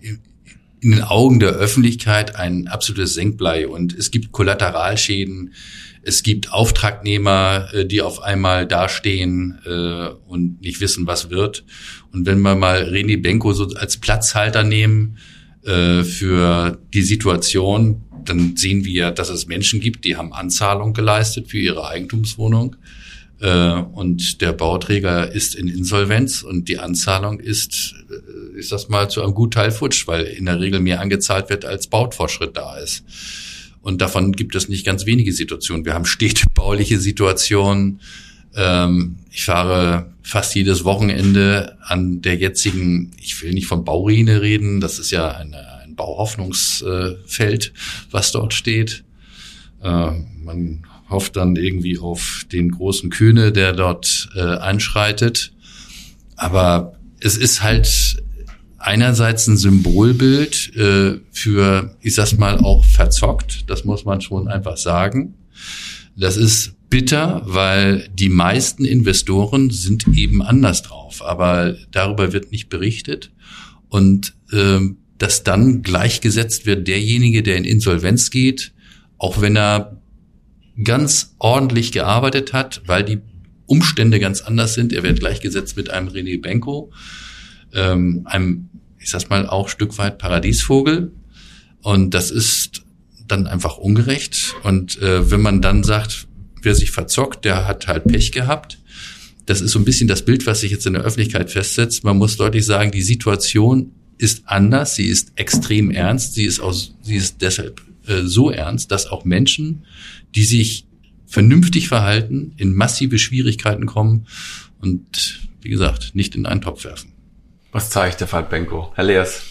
[0.81, 3.67] in den Augen der Öffentlichkeit ein absolutes Senkblei.
[3.67, 5.53] Und es gibt Kollateralschäden,
[6.03, 11.63] es gibt Auftragnehmer, äh, die auf einmal dastehen äh, und nicht wissen, was wird.
[12.11, 15.17] Und wenn wir mal René Benko so als Platzhalter nehmen
[15.65, 21.59] für die Situation, dann sehen wir, dass es Menschen gibt, die haben Anzahlung geleistet für
[21.59, 22.75] ihre Eigentumswohnung
[23.43, 29.09] äh, und der Bauträger ist in Insolvenz und die Anzahlung ist, äh, ist das mal
[29.09, 33.03] zu einem Gutteil futsch, weil in der Regel mehr angezahlt wird, als Bautfortschritt da ist.
[33.81, 35.83] Und davon gibt es nicht ganz wenige Situationen.
[35.83, 37.99] Wir haben städtebauliche Situationen.
[38.55, 44.79] Ähm, ich fahre fast jedes Wochenende an der jetzigen, ich will nicht von Bauruine reden,
[44.79, 47.73] das ist ja eine Bauhoffnungsfeld,
[48.11, 49.03] was dort steht.
[49.81, 50.11] Äh,
[50.43, 55.53] man hofft dann irgendwie auf den großen Kühne, der dort äh, einschreitet.
[56.35, 58.23] Aber es ist halt
[58.77, 63.69] einerseits ein Symbolbild äh, für, ich sag's mal, auch verzockt.
[63.69, 65.35] Das muss man schon einfach sagen.
[66.15, 71.23] Das ist bitter, weil die meisten Investoren sind eben anders drauf.
[71.25, 73.31] Aber darüber wird nicht berichtet.
[73.89, 78.73] Und ähm, dass dann gleichgesetzt wird derjenige, der in Insolvenz geht,
[79.17, 80.01] auch wenn er
[80.83, 83.19] ganz ordentlich gearbeitet hat, weil die
[83.65, 84.91] Umstände ganz anders sind.
[84.91, 86.91] Er wird gleichgesetzt mit einem René Benko,
[87.73, 88.67] ähm, einem,
[88.99, 91.13] ich sag's mal, auch Stück weit Paradiesvogel.
[91.81, 92.83] Und das ist
[93.25, 94.55] dann einfach ungerecht.
[94.63, 96.27] Und äh, wenn man dann sagt,
[96.61, 98.77] wer sich verzockt, der hat halt Pech gehabt.
[99.45, 102.03] Das ist so ein bisschen das Bild, was sich jetzt in der Öffentlichkeit festsetzt.
[102.03, 106.95] Man muss deutlich sagen, die Situation ist anders, sie ist extrem ernst, sie ist, aus,
[107.01, 109.85] sie ist deshalb äh, so ernst, dass auch Menschen,
[110.33, 110.87] die sich
[111.27, 114.27] vernünftig verhalten, in massive Schwierigkeiten kommen
[114.79, 117.11] und wie gesagt, nicht in einen Topf werfen.
[117.71, 118.91] Was zeigt der Fall Benko?
[118.95, 119.43] Herr Leers.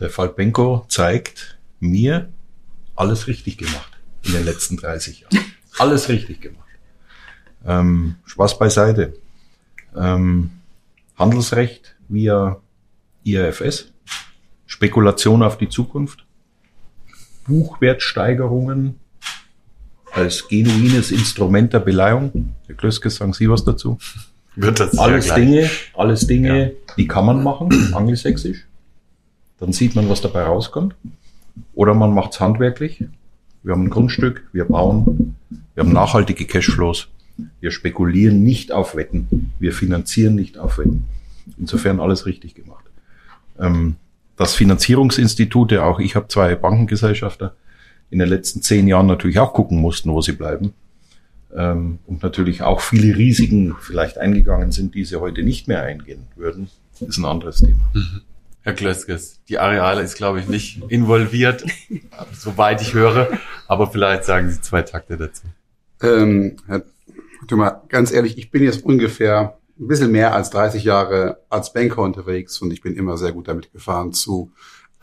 [0.00, 2.32] Der Fall Benko zeigt mir
[2.96, 3.92] alles richtig gemacht
[4.24, 5.38] in den letzten 30 Jahren.
[5.78, 6.68] Alles richtig gemacht.
[7.64, 9.14] Ähm, Spaß beiseite.
[9.96, 10.50] Ähm,
[11.16, 12.60] Handelsrecht via
[13.24, 13.92] IFS,
[14.66, 16.24] Spekulation auf die Zukunft,
[17.46, 18.96] Buchwertsteigerungen
[20.12, 22.54] als genuines Instrument der Beleihung.
[22.66, 23.98] Herr Klöske, sagen Sie was dazu?
[24.56, 26.94] Wird das alles Dinge, alles Dinge, ja.
[26.96, 28.64] die kann man machen, angelsächsisch.
[29.58, 30.94] Dann sieht man, was dabei rauskommt.
[31.74, 33.04] Oder man macht es handwerklich.
[33.62, 35.36] Wir haben ein Grundstück, wir bauen,
[35.74, 37.08] wir haben nachhaltige Cashflows.
[37.60, 39.52] Wir spekulieren nicht auf Wetten.
[39.58, 41.04] Wir finanzieren nicht auf Wetten.
[41.58, 42.84] Insofern alles richtig gemacht.
[43.58, 43.96] Ähm,
[44.36, 47.54] das Finanzierungsinstitute, auch ich habe zwei Bankengesellschafter,
[48.10, 50.74] in den letzten zehn Jahren natürlich auch gucken mussten, wo sie bleiben.
[51.54, 56.26] Ähm, und natürlich auch viele Risiken vielleicht eingegangen sind, die sie heute nicht mehr eingehen
[56.36, 56.68] würden,
[57.00, 57.90] ist ein anderes Thema.
[57.92, 58.22] Mhm.
[58.62, 61.64] Herr Klöskes, die Areale ist, glaube ich, nicht involviert,
[62.32, 65.42] soweit ich höre, aber vielleicht sagen Sie zwei Takte dazu.
[66.02, 66.82] Ähm, Herr
[67.46, 72.02] Thümer, ganz ehrlich, ich bin jetzt ungefähr ein bisschen mehr als 30 Jahre als Banker
[72.02, 74.52] unterwegs und ich bin immer sehr gut damit gefahren, zu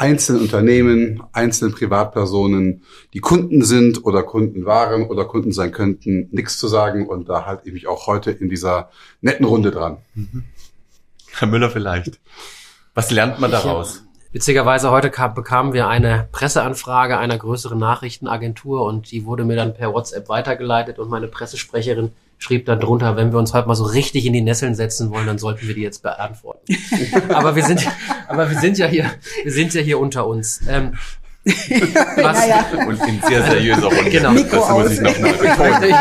[0.02, 6.58] einzelnen Unternehmen, einzelnen Privatpersonen, die Kunden sind oder Kunden waren oder Kunden sein könnten, nichts
[6.58, 7.08] zu sagen.
[7.08, 8.90] Und da halte ich mich auch heute in dieser
[9.22, 9.98] netten Runde dran.
[10.16, 10.46] Mhm.
[11.34, 12.20] Herr Müller vielleicht.
[12.96, 14.04] Was lernt man daraus?
[14.32, 19.74] Witzigerweise heute kam, bekamen wir eine Presseanfrage einer größeren Nachrichtenagentur und die wurde mir dann
[19.74, 23.84] per WhatsApp weitergeleitet und meine Pressesprecherin schrieb dann drunter, wenn wir uns heute mal so
[23.84, 26.76] richtig in die Nesseln setzen wollen, dann sollten wir die jetzt beantworten.
[27.30, 27.88] aber wir sind,
[28.28, 29.12] aber wir sind ja hier,
[29.44, 30.62] wir sind ja hier unter uns.
[30.68, 30.94] Ähm,
[31.44, 32.86] was, ja, ja.
[32.86, 34.12] Und in sehr seriöser Runde.
[34.12, 34.34] Genau.
[34.34, 35.96] Das muss ich noch mal betonen.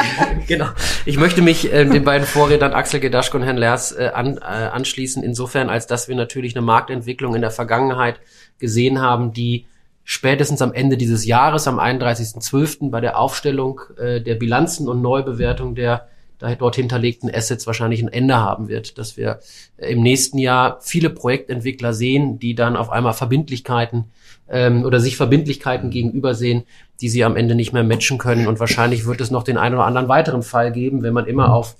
[0.46, 0.66] genau.
[1.06, 4.40] Ich möchte mich äh, den beiden Vorrednern Axel Gedaschko und Herrn Lers äh, an, äh,
[4.40, 8.20] anschließen, insofern, als dass wir natürlich eine Marktentwicklung in der Vergangenheit
[8.58, 9.66] gesehen haben, die
[10.04, 12.90] spätestens am Ende dieses Jahres, am 31.12.
[12.90, 16.08] bei der Aufstellung äh, der Bilanzen und Neubewertung der
[16.40, 19.40] dort hinterlegten Assets wahrscheinlich ein Ende haben wird, dass wir
[19.76, 24.04] äh, im nächsten Jahr viele Projektentwickler sehen, die dann auf einmal Verbindlichkeiten
[24.48, 26.64] ähm, oder sich Verbindlichkeiten gegenübersehen,
[27.00, 28.46] die sie am Ende nicht mehr matchen können.
[28.46, 31.52] Und wahrscheinlich wird es noch den einen oder anderen weiteren Fall geben, wenn man immer
[31.52, 31.76] auf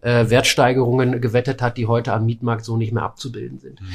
[0.00, 3.80] äh, Wertsteigerungen gewettet hat, die heute am Mietmarkt so nicht mehr abzubilden sind.
[3.80, 3.86] Mhm.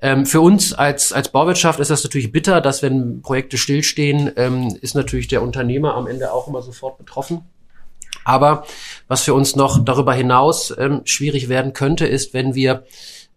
[0.00, 4.78] Ähm, für uns als, als Bauwirtschaft ist das natürlich bitter, dass wenn Projekte stillstehen, ähm,
[4.80, 7.42] ist natürlich der Unternehmer am Ende auch immer sofort betroffen.
[8.24, 8.64] Aber
[9.06, 12.84] was für uns noch darüber hinaus ähm, schwierig werden könnte, ist, wenn wir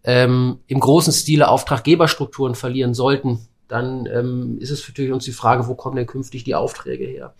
[0.04, 5.66] ähm, im großen Stile Auftraggeberstrukturen verlieren sollten, dann ähm, ist es natürlich uns die Frage,
[5.66, 7.34] wo kommen denn künftig die Aufträge her?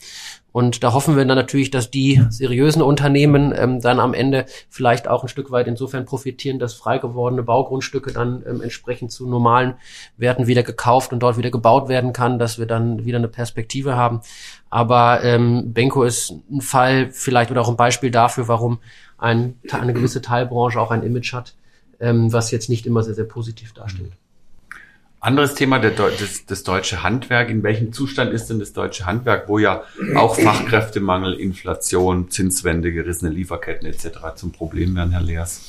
[0.50, 5.08] Und da hoffen wir dann natürlich, dass die seriösen Unternehmen ähm, dann am Ende vielleicht
[5.08, 9.74] auch ein Stück weit insofern profitieren, dass frei gewordene Baugrundstücke dann ähm, entsprechend zu normalen
[10.16, 13.96] Werten wieder gekauft und dort wieder gebaut werden kann, dass wir dann wieder eine Perspektive
[13.96, 14.20] haben.
[14.70, 18.78] Aber ähm, Benko ist ein Fall vielleicht oder auch ein Beispiel dafür, warum
[19.18, 21.54] ein, eine gewisse Teilbranche auch ein Image hat,
[22.00, 24.12] ähm, was jetzt nicht immer sehr, sehr positiv darstellt.
[25.22, 27.48] Anderes Thema, der, das, das deutsche Handwerk.
[27.48, 29.84] In welchem Zustand ist denn das deutsche Handwerk, wo ja
[30.16, 34.34] auch Fachkräftemangel, Inflation, Zinswende, gerissene Lieferketten etc.
[34.34, 35.60] zum Problem werden, Herr Leers?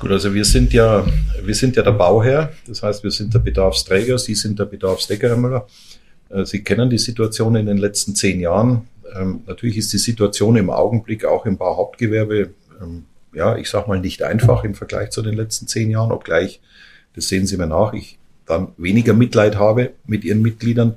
[0.00, 1.06] Gut, also wir sind ja,
[1.44, 2.50] wir sind ja der Bauherr.
[2.66, 4.18] Das heißt, wir sind der Bedarfsträger.
[4.18, 5.68] Sie sind der Bedarfsdecker, Herr Müller.
[6.28, 8.88] Äh, Sie kennen die Situation in den letzten zehn Jahren.
[9.14, 12.50] Ähm, natürlich ist die Situation im Augenblick auch im Bauhauptgewerbe,
[12.82, 16.60] ähm, ja, ich sag mal nicht einfach im Vergleich zu den letzten zehn Jahren, obgleich,
[17.14, 20.94] das sehen Sie mir nach, ich dann weniger Mitleid habe mit ihren Mitgliedern.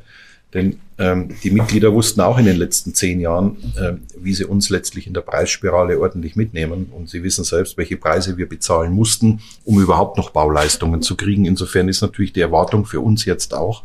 [0.54, 4.72] Denn ähm, die Mitglieder wussten auch in den letzten zehn Jahren, äh, wie sie uns
[4.72, 6.88] letztlich in der Preisspirale ordentlich mitnehmen.
[6.92, 11.46] Und sie wissen selbst, welche Preise wir bezahlen mussten, um überhaupt noch Bauleistungen zu kriegen.
[11.46, 13.84] Insofern ist natürlich die Erwartung für uns jetzt auch,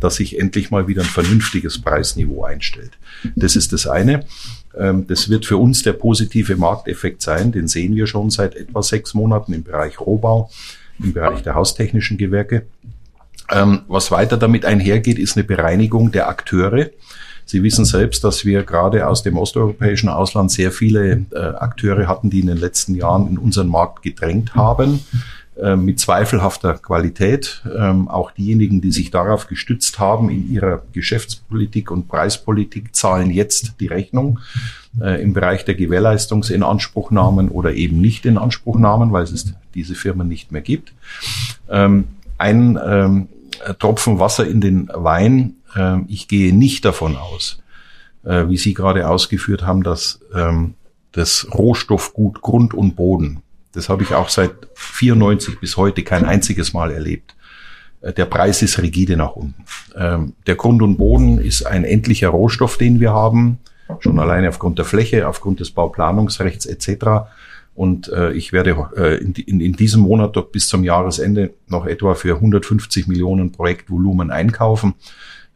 [0.00, 2.92] dass sich endlich mal wieder ein vernünftiges Preisniveau einstellt.
[3.36, 4.24] Das ist das eine.
[4.78, 7.52] Ähm, das wird für uns der positive Markteffekt sein.
[7.52, 10.50] Den sehen wir schon seit etwa sechs Monaten im Bereich Rohbau,
[10.98, 12.64] im Bereich der haustechnischen Gewerke.
[13.50, 16.90] Ähm, was weiter damit einhergeht, ist eine Bereinigung der Akteure.
[17.48, 22.28] Sie wissen selbst, dass wir gerade aus dem osteuropäischen Ausland sehr viele äh, Akteure hatten,
[22.28, 25.00] die in den letzten Jahren in unseren Markt gedrängt haben,
[25.56, 27.62] äh, mit zweifelhafter Qualität.
[27.74, 33.76] Ähm, auch diejenigen, die sich darauf gestützt haben in ihrer Geschäftspolitik und Preispolitik, zahlen jetzt
[33.80, 34.40] die Rechnung
[35.00, 40.52] äh, im Bereich der Gewährleistungsinanspruchnahmen oder eben nicht in Anspruchnahmen, weil es diese Firmen nicht
[40.52, 40.92] mehr gibt.
[41.70, 42.04] Ähm,
[42.36, 43.37] ein ähm, äh,
[43.78, 45.56] Tropfen Wasser in den Wein.
[45.76, 47.62] Ähm, ich gehe nicht davon aus,
[48.24, 50.74] äh, wie Sie gerade ausgeführt haben, dass ähm,
[51.12, 53.42] das Rohstoffgut Grund und Boden,
[53.72, 57.34] das habe ich auch seit 94 bis heute kein einziges Mal erlebt.
[58.00, 59.64] Äh, der Preis ist rigide nach unten.
[59.96, 63.58] Ähm, der Grund und Boden ist ein endlicher Rohstoff, den wir haben,
[64.00, 67.28] schon alleine aufgrund der Fläche, aufgrund des Bauplanungsrechts etc.
[67.78, 72.16] Und äh, ich werde äh, in, in, in diesem Monat bis zum Jahresende noch etwa
[72.16, 74.94] für 150 Millionen Projektvolumen einkaufen.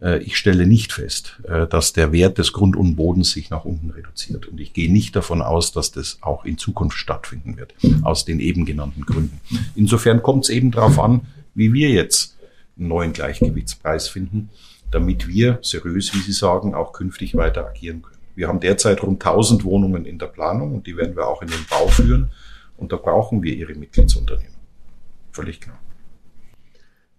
[0.00, 3.64] Äh, ich stelle nicht fest, äh, dass der Wert des Grund und Bodens sich nach
[3.64, 4.46] unten reduziert.
[4.46, 8.38] Und ich gehe nicht davon aus, dass das auch in Zukunft stattfinden wird, aus den
[8.38, 9.40] eben genannten Gründen.
[9.74, 11.22] Insofern kommt es eben darauf an,
[11.56, 12.36] wie wir jetzt
[12.78, 14.48] einen neuen Gleichgewichtspreis finden,
[14.92, 18.11] damit wir seriös, wie Sie sagen, auch künftig weiter agieren können.
[18.34, 21.48] Wir haben derzeit rund 1000 Wohnungen in der Planung und die werden wir auch in
[21.48, 22.30] den Bau führen.
[22.76, 24.56] Und da brauchen wir Ihre Mitgliedsunternehmen.
[25.32, 25.78] Völlig klar.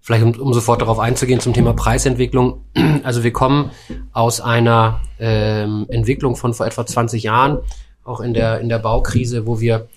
[0.01, 2.65] Vielleicht um, um sofort darauf einzugehen zum Thema Preisentwicklung.
[3.03, 3.71] Also wir kommen
[4.13, 7.59] aus einer ähm, Entwicklung von vor etwa 20 Jahren,
[8.05, 9.89] auch in der, in der Baukrise, wo wir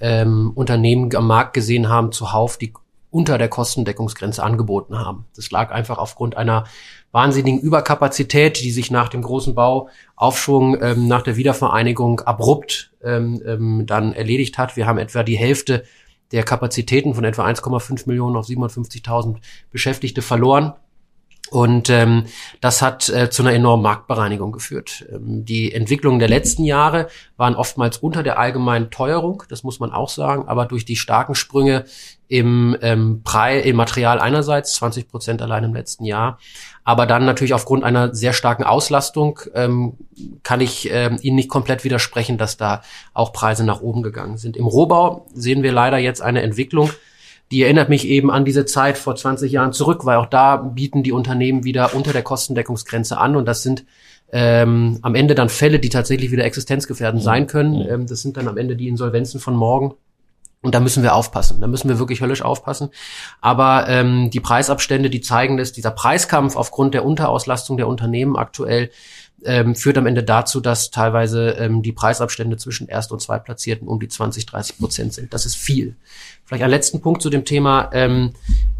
[0.00, 2.72] ähm, Unternehmen am Markt gesehen haben, zuhauf, die
[3.10, 5.26] unter der Kostendeckungsgrenze angeboten haben.
[5.36, 6.64] Das lag einfach aufgrund einer
[7.12, 13.86] wahnsinnigen Überkapazität, die sich nach dem großen Bauaufschwung ähm, nach der Wiedervereinigung abrupt ähm, ähm,
[13.86, 14.76] dann erledigt hat.
[14.76, 15.84] Wir haben etwa die Hälfte
[16.32, 19.36] der Kapazitäten von etwa 1,5 Millionen auf 750.000
[19.70, 20.72] Beschäftigte verloren.
[21.50, 22.24] Und ähm,
[22.62, 25.04] das hat äh, zu einer enormen Marktbereinigung geführt.
[25.12, 29.92] Ähm, die Entwicklungen der letzten Jahre waren oftmals unter der allgemeinen Teuerung, das muss man
[29.92, 31.84] auch sagen, aber durch die starken Sprünge
[32.26, 36.38] im, ähm, Preis, im Material einerseits, 20 Prozent allein im letzten Jahr,
[36.84, 39.94] aber dann natürlich aufgrund einer sehr starken Auslastung ähm,
[40.42, 42.82] kann ich ähm, Ihnen nicht komplett widersprechen, dass da
[43.14, 44.56] auch Preise nach oben gegangen sind.
[44.56, 46.90] Im Rohbau sehen wir leider jetzt eine Entwicklung,
[47.52, 51.02] die erinnert mich eben an diese Zeit vor 20 Jahren zurück, weil auch da bieten
[51.02, 53.84] die Unternehmen wieder unter der Kostendeckungsgrenze an und das sind
[54.32, 57.86] ähm, am Ende dann Fälle, die tatsächlich wieder existenzgefährdend sein können.
[57.86, 59.94] Ähm, das sind dann am Ende die Insolvenzen von morgen.
[60.62, 61.60] Und da müssen wir aufpassen.
[61.60, 62.90] Da müssen wir wirklich höllisch aufpassen.
[63.40, 68.90] Aber ähm, die Preisabstände, die zeigen dass dieser Preiskampf aufgrund der Unterauslastung der Unternehmen aktuell
[69.44, 73.98] ähm, führt am Ende dazu, dass teilweise ähm, die Preisabstände zwischen Erst- und Zweitplatzierten um
[73.98, 75.34] die 20, 30 Prozent sind.
[75.34, 75.96] Das ist viel.
[76.44, 78.32] Vielleicht ein letzten Punkt zu dem Thema ähm,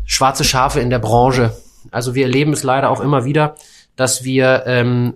[0.04, 1.56] schwarze Schafe in der Branche.
[1.90, 3.56] Also wir erleben es leider auch immer wieder,
[3.96, 5.14] dass wir ähm,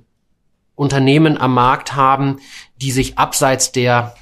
[0.74, 2.40] Unternehmen am Markt haben,
[2.80, 4.14] die sich abseits der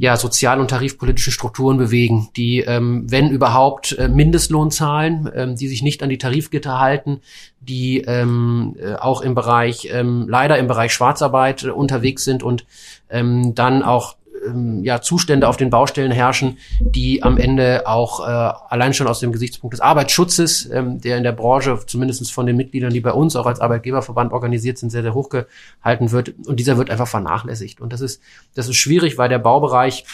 [0.00, 5.68] ja, sozial- und tarifpolitischen Strukturen bewegen, die, ähm, wenn überhaupt, äh, Mindestlohn zahlen, ähm, die
[5.68, 7.20] sich nicht an die Tarifgitter halten,
[7.60, 12.64] die ähm, äh, auch im Bereich, ähm, leider im Bereich Schwarzarbeit äh, unterwegs sind und
[13.10, 18.30] ähm, dann auch ähm, ja, Zustände auf den Baustellen herrschen, die am Ende auch äh,
[18.30, 22.56] allein schon aus dem Gesichtspunkt des Arbeitsschutzes, ähm, der in der Branche zumindest von den
[22.56, 26.34] Mitgliedern, die bei uns auch als Arbeitgeberverband organisiert sind, sehr, sehr hoch gehalten wird.
[26.46, 27.80] Und dieser wird einfach vernachlässigt.
[27.80, 28.22] Und das ist,
[28.54, 30.04] das ist schwierig, weil der Baubereich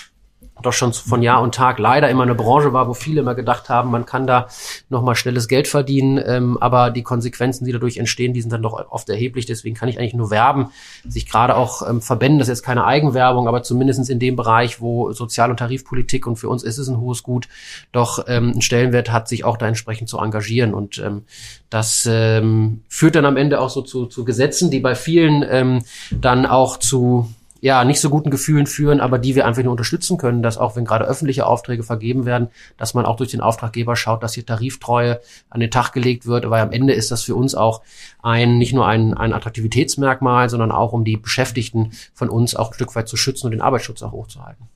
[0.62, 3.68] doch schon von Jahr und Tag leider immer eine Branche war, wo viele immer gedacht
[3.68, 4.48] haben, man kann da
[4.88, 8.90] nochmal schnelles Geld verdienen, ähm, aber die Konsequenzen, die dadurch entstehen, die sind dann doch
[8.90, 9.46] oft erheblich.
[9.46, 10.70] Deswegen kann ich eigentlich nur werben,
[11.06, 14.80] sich gerade auch ähm, Verbänden, das ist jetzt keine Eigenwerbung, aber zumindestens in dem Bereich,
[14.80, 17.48] wo Sozial- und Tarifpolitik und für uns ist es ein hohes Gut,
[17.92, 20.74] doch ähm, einen Stellenwert hat, sich auch da entsprechend zu engagieren.
[20.74, 21.24] Und ähm,
[21.70, 25.82] das ähm, führt dann am Ende auch so zu, zu Gesetzen, die bei vielen ähm,
[26.10, 27.28] dann auch zu
[27.66, 30.76] ja, nicht so guten Gefühlen führen, aber die wir einfach nur unterstützen können, dass auch
[30.76, 32.46] wenn gerade öffentliche Aufträge vergeben werden,
[32.76, 36.48] dass man auch durch den Auftraggeber schaut, dass hier Tariftreue an den Tag gelegt wird,
[36.48, 37.82] weil am Ende ist das für uns auch
[38.22, 42.74] ein, nicht nur ein, ein Attraktivitätsmerkmal, sondern auch um die Beschäftigten von uns auch ein
[42.74, 44.68] Stück weit zu schützen und den Arbeitsschutz auch hochzuhalten.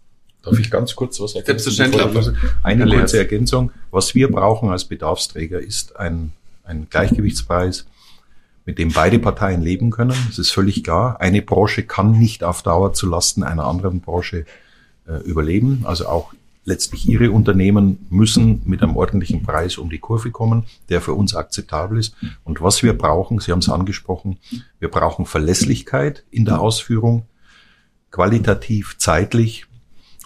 [0.42, 1.70] Darf ich ganz kurz was ergänzen?
[2.64, 3.70] Eine kurze Ergänzung.
[3.92, 6.32] Was wir brauchen als Bedarfsträger ist ein,
[6.64, 7.86] ein Gleichgewichtspreis
[8.66, 10.16] mit dem beide Parteien leben können.
[10.28, 11.20] Es ist völlig klar.
[11.20, 14.44] Eine Branche kann nicht auf Dauer zu Lasten einer anderen Branche
[15.06, 15.82] äh, überleben.
[15.84, 16.32] Also auch
[16.64, 21.34] letztlich ihre Unternehmen müssen mit einem ordentlichen Preis um die Kurve kommen, der für uns
[21.34, 22.14] akzeptabel ist.
[22.44, 24.38] Und was wir brauchen, Sie haben es angesprochen,
[24.78, 27.24] wir brauchen Verlässlichkeit in der Ausführung,
[28.10, 29.66] qualitativ, zeitlich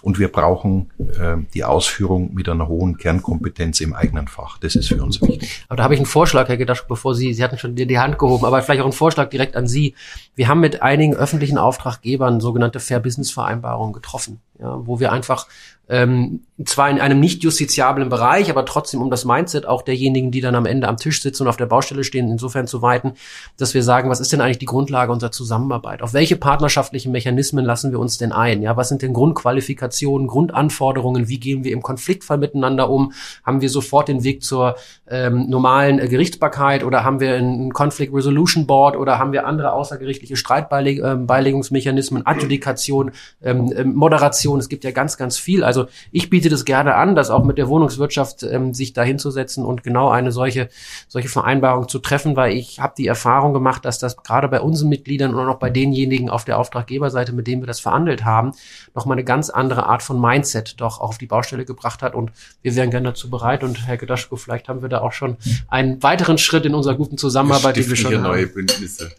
[0.05, 4.59] und wir brauchen äh, die Ausführung mit einer hohen Kernkompetenz im eigenen Fach.
[4.59, 5.65] Das ist für uns wichtig.
[5.67, 8.19] Aber da habe ich einen Vorschlag, Herr Gedasch, bevor Sie, Sie hatten schon die Hand
[8.19, 9.95] gehoben, aber vielleicht auch einen Vorschlag direkt an Sie.
[10.35, 15.47] Wir haben mit einigen öffentlichen Auftraggebern sogenannte Fair Business Vereinbarungen getroffen, ja, wo wir einfach
[15.87, 20.39] ähm, zwar in einem nicht justiziablen Bereich, aber trotzdem um das Mindset auch derjenigen, die
[20.39, 23.13] dann am Ende am Tisch sitzen und auf der Baustelle stehen, insofern zu weiten,
[23.57, 26.01] dass wir sagen, was ist denn eigentlich die Grundlage unserer Zusammenarbeit?
[26.01, 28.61] Auf welche partnerschaftlichen Mechanismen lassen wir uns denn ein?
[28.61, 31.27] Ja, was sind denn Grundqualifikationen, Grundanforderungen?
[31.27, 33.11] Wie gehen wir im Konfliktfall miteinander um?
[33.43, 34.77] Haben wir sofort den Weg zur
[35.09, 39.73] ähm, normalen äh, Gerichtsbarkeit oder haben wir ein Conflict Resolution Board oder haben wir andere
[39.73, 43.11] außergerichtliche Streitbeilegungsmechanismen, ähm, Adjudikation,
[43.43, 44.59] ähm, ähm, Moderation?
[44.59, 45.65] Es gibt ja ganz, ganz viel.
[45.65, 49.03] Also also ich biete das gerne an, das auch mit der Wohnungswirtschaft ähm, sich da
[49.03, 50.69] hinzusetzen und genau eine solche,
[51.07, 54.89] solche Vereinbarung zu treffen, weil ich habe die Erfahrung gemacht, dass das gerade bei unseren
[54.89, 58.53] Mitgliedern und auch bei denjenigen auf der Auftraggeberseite, mit denen wir das verhandelt haben,
[58.93, 62.15] noch mal eine ganz andere Art von Mindset doch auch auf die Baustelle gebracht hat.
[62.15, 63.63] Und wir wären gerne dazu bereit.
[63.63, 67.17] Und Herr Gedaschko, vielleicht haben wir da auch schon einen weiteren Schritt in unserer guten
[67.17, 69.11] Zusammenarbeit, die wir schon neue Bündnisse.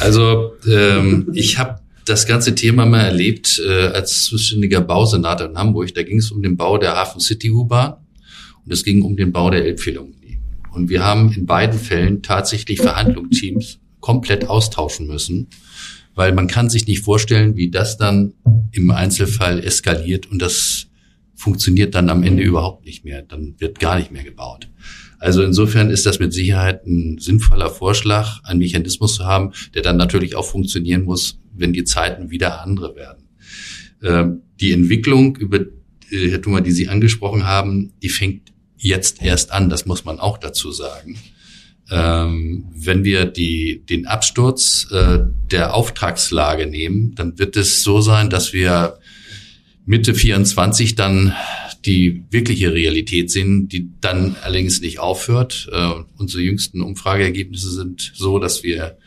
[0.00, 5.94] Also ähm, ich habe das ganze Thema mal erlebt äh, als zuständiger Bausenator in Hamburg.
[5.94, 7.94] Da ging es um den Bau der Hafen City U-Bahn
[8.64, 10.38] und es ging um den Bau der Elbphilharmonie.
[10.72, 15.48] Und wir haben in beiden Fällen tatsächlich Verhandlungsteams komplett austauschen müssen,
[16.14, 18.34] weil man kann sich nicht vorstellen, wie das dann
[18.72, 20.86] im Einzelfall eskaliert und das
[21.34, 23.22] funktioniert dann am Ende überhaupt nicht mehr.
[23.22, 24.68] Dann wird gar nicht mehr gebaut.
[25.18, 29.96] Also insofern ist das mit Sicherheit ein sinnvoller Vorschlag, einen Mechanismus zu haben, der dann
[29.96, 33.24] natürlich auch funktionieren muss, wenn die Zeiten wieder andere werden.
[34.02, 35.60] Ähm, die Entwicklung, über
[36.10, 39.68] äh, Herr Thuma, die Sie angesprochen haben, die fängt jetzt erst an.
[39.68, 41.18] Das muss man auch dazu sagen.
[41.90, 48.30] Ähm, wenn wir die, den Absturz äh, der Auftragslage nehmen, dann wird es so sein,
[48.30, 48.98] dass wir
[49.86, 51.32] Mitte 24 dann
[51.88, 55.70] die wirkliche Realität sehen, die dann allerdings nicht aufhört.
[55.72, 58.98] Äh, unsere jüngsten Umfrageergebnisse sind so, dass wir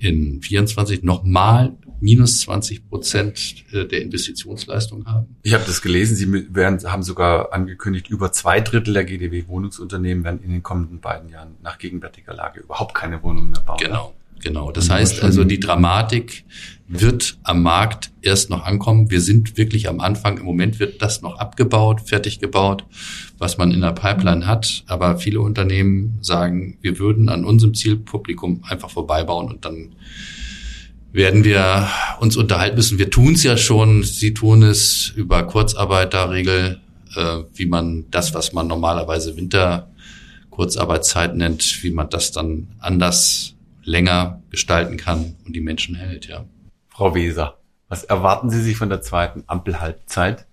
[0.00, 5.36] in 24 nochmal minus 20 Prozent äh, der Investitionsleistung haben.
[5.42, 10.42] Ich habe das gelesen, Sie werden, haben sogar angekündigt, über zwei Drittel der GDW-Wohnungsunternehmen werden
[10.42, 13.78] in den kommenden beiden Jahren nach gegenwärtiger Lage überhaupt keine Wohnungen mehr bauen.
[13.80, 14.12] Genau.
[14.42, 14.70] Genau.
[14.72, 16.44] Das heißt also, die Dramatik
[16.86, 19.10] wird am Markt erst noch ankommen.
[19.10, 20.38] Wir sind wirklich am Anfang.
[20.38, 22.84] Im Moment wird das noch abgebaut, fertig gebaut,
[23.38, 24.84] was man in der Pipeline hat.
[24.86, 29.94] Aber viele Unternehmen sagen, wir würden an unserem Zielpublikum einfach vorbeibauen und dann
[31.12, 32.98] werden wir uns unterhalten müssen.
[32.98, 34.02] Wir tun es ja schon.
[34.02, 36.80] Sie tun es über Kurzarbeiterregel,
[37.14, 39.88] äh, wie man das, was man normalerweise Winter
[40.50, 43.53] Kurzarbeitszeit nennt, wie man das dann anders
[43.84, 46.44] länger gestalten kann und die Menschen hält, ja.
[46.88, 47.58] Frau Weser,
[47.88, 50.46] was erwarten Sie sich von der zweiten Ampelhalbzeit,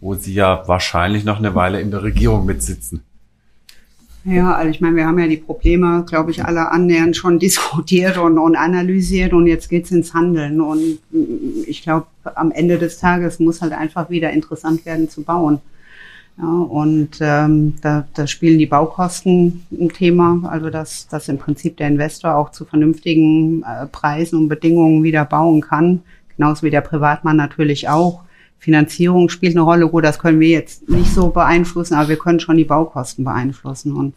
[0.00, 3.02] wo Sie ja wahrscheinlich noch eine Weile in der Regierung mitsitzen?
[4.24, 8.18] Ja, also ich meine, wir haben ja die Probleme, glaube ich, alle annähernd schon diskutiert
[8.18, 10.60] und, und analysiert und jetzt geht's ins Handeln.
[10.60, 10.98] Und
[11.66, 15.60] ich glaube, am Ende des Tages muss halt einfach wieder interessant werden zu bauen.
[16.38, 21.76] Ja, und ähm, da, da spielen die Baukosten ein Thema, also dass, dass im Prinzip
[21.76, 26.02] der Investor auch zu vernünftigen äh, Preisen und Bedingungen wieder bauen kann,
[26.36, 28.22] genauso wie der Privatmann natürlich auch.
[28.58, 29.88] Finanzierung spielt eine Rolle.
[29.88, 33.92] Gut, das können wir jetzt nicht so beeinflussen, aber wir können schon die Baukosten beeinflussen.
[33.92, 34.14] Und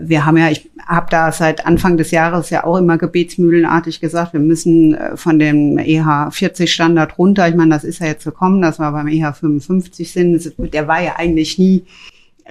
[0.00, 4.32] wir haben ja, ich habe da seit Anfang des Jahres ja auch immer gebetsmühlenartig gesagt,
[4.32, 7.48] wir müssen äh, von dem EH 40 Standard runter.
[7.48, 10.52] Ich meine, das ist ja jetzt gekommen, dass wir beim EH 55 sind.
[10.58, 11.84] Der war ja eigentlich nie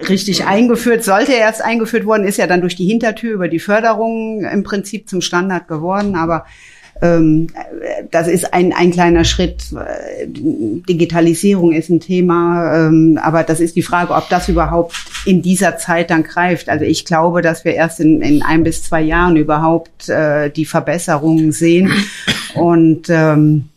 [0.08, 3.60] richtig eingeführt, sollte er erst eingeführt worden, ist ja dann durch die Hintertür über die
[3.60, 6.46] Förderung im Prinzip zum Standard geworden, aber
[7.00, 9.64] das ist ein, ein kleiner Schritt.
[10.26, 14.94] Digitalisierung ist ein Thema, ähm, aber das ist die Frage, ob das überhaupt
[15.26, 16.68] in dieser Zeit dann greift.
[16.68, 20.64] Also ich glaube, dass wir erst in, in ein bis zwei Jahren überhaupt äh, die
[20.64, 21.90] Verbesserungen sehen
[22.54, 23.68] und ähm,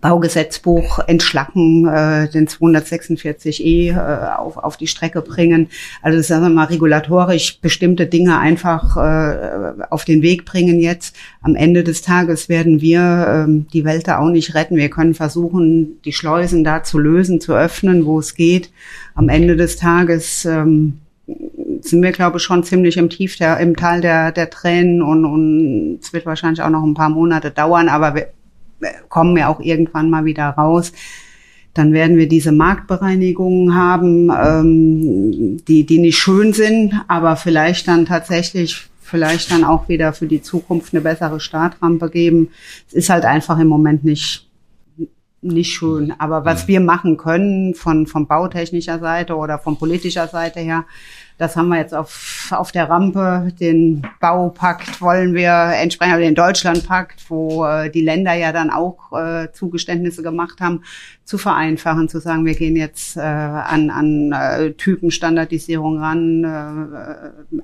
[0.00, 5.68] Baugesetzbuch entschlacken, äh, den 246e äh, auf, auf die Strecke bringen.
[6.02, 11.16] Also sagen wir mal regulatorisch bestimmte Dinge einfach äh, auf den Weg bringen jetzt.
[11.42, 14.76] Am Ende des Tages werden wir ähm, die Welt da auch nicht retten.
[14.76, 18.70] Wir können versuchen, die Schleusen da zu lösen, zu öffnen, wo es geht.
[19.14, 20.98] Am Ende des Tages ähm,
[21.80, 25.98] sind wir, glaube ich, schon ziemlich im Tief der, im Tal der, der Tränen und,
[26.00, 28.28] es wird wahrscheinlich auch noch ein paar Monate dauern, aber wir,
[29.08, 30.92] kommen ja auch irgendwann mal wieder raus.
[31.74, 38.06] Dann werden wir diese Marktbereinigungen haben, ähm, die, die nicht schön sind, aber vielleicht dann
[38.06, 42.50] tatsächlich, vielleicht dann auch wieder für die Zukunft eine bessere Startrampe geben.
[42.88, 44.48] Es ist halt einfach im Moment nicht,
[45.40, 46.12] nicht schön.
[46.18, 50.84] Aber was wir machen können von, von bautechnischer Seite oder von politischer Seite her,
[51.38, 53.52] das haben wir jetzt auf, auf der Rampe.
[53.60, 59.12] Den Baupakt wollen wir entsprechend, also den Deutschlandpakt, wo äh, die Länder ja dann auch
[59.12, 60.82] äh, Zugeständnisse gemacht haben,
[61.24, 66.44] zu vereinfachen, zu sagen, wir gehen jetzt äh, an, an äh, Typenstandardisierung ran.
[66.44, 67.60] Äh,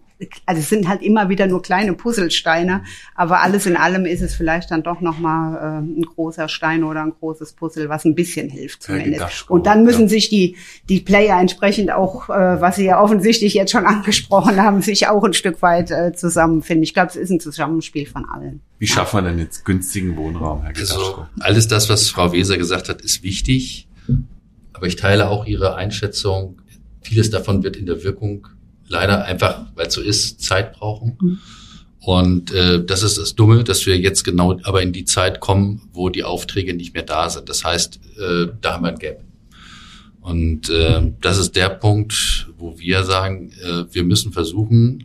[0.47, 4.35] also es sind halt immer wieder nur kleine Puzzlesteine, aber alles in allem ist es
[4.35, 8.49] vielleicht dann doch nochmal äh, ein großer Stein oder ein großes Puzzle, was ein bisschen
[8.49, 9.51] hilft zumindest.
[9.51, 10.09] Und dann müssen ja.
[10.09, 10.57] sich die,
[10.89, 15.23] die Player entsprechend auch, äh, was sie ja offensichtlich jetzt schon angesprochen haben, sich auch
[15.25, 16.83] ein Stück weit äh, zusammenfinden.
[16.83, 18.61] Ich glaube, es ist ein Zusammenspiel von allen.
[18.79, 22.89] Wie schaffen wir denn jetzt günstigen Wohnraum, Herr Also, alles das, was Frau Weser gesagt
[22.89, 23.89] hat, ist wichtig.
[24.73, 26.61] Aber ich teile auch Ihre Einschätzung.
[27.01, 28.49] Vieles davon wird in der Wirkung
[28.89, 31.17] leider einfach, weil es so ist, Zeit brauchen.
[31.21, 31.39] Mhm.
[32.01, 35.89] Und äh, das ist das Dumme, dass wir jetzt genau aber in die Zeit kommen,
[35.93, 37.49] wo die Aufträge nicht mehr da sind.
[37.49, 39.24] Das heißt, äh, da haben wir ein Gap.
[40.25, 45.05] Und äh, das ist der Punkt, wo wir sagen, äh, wir müssen versuchen,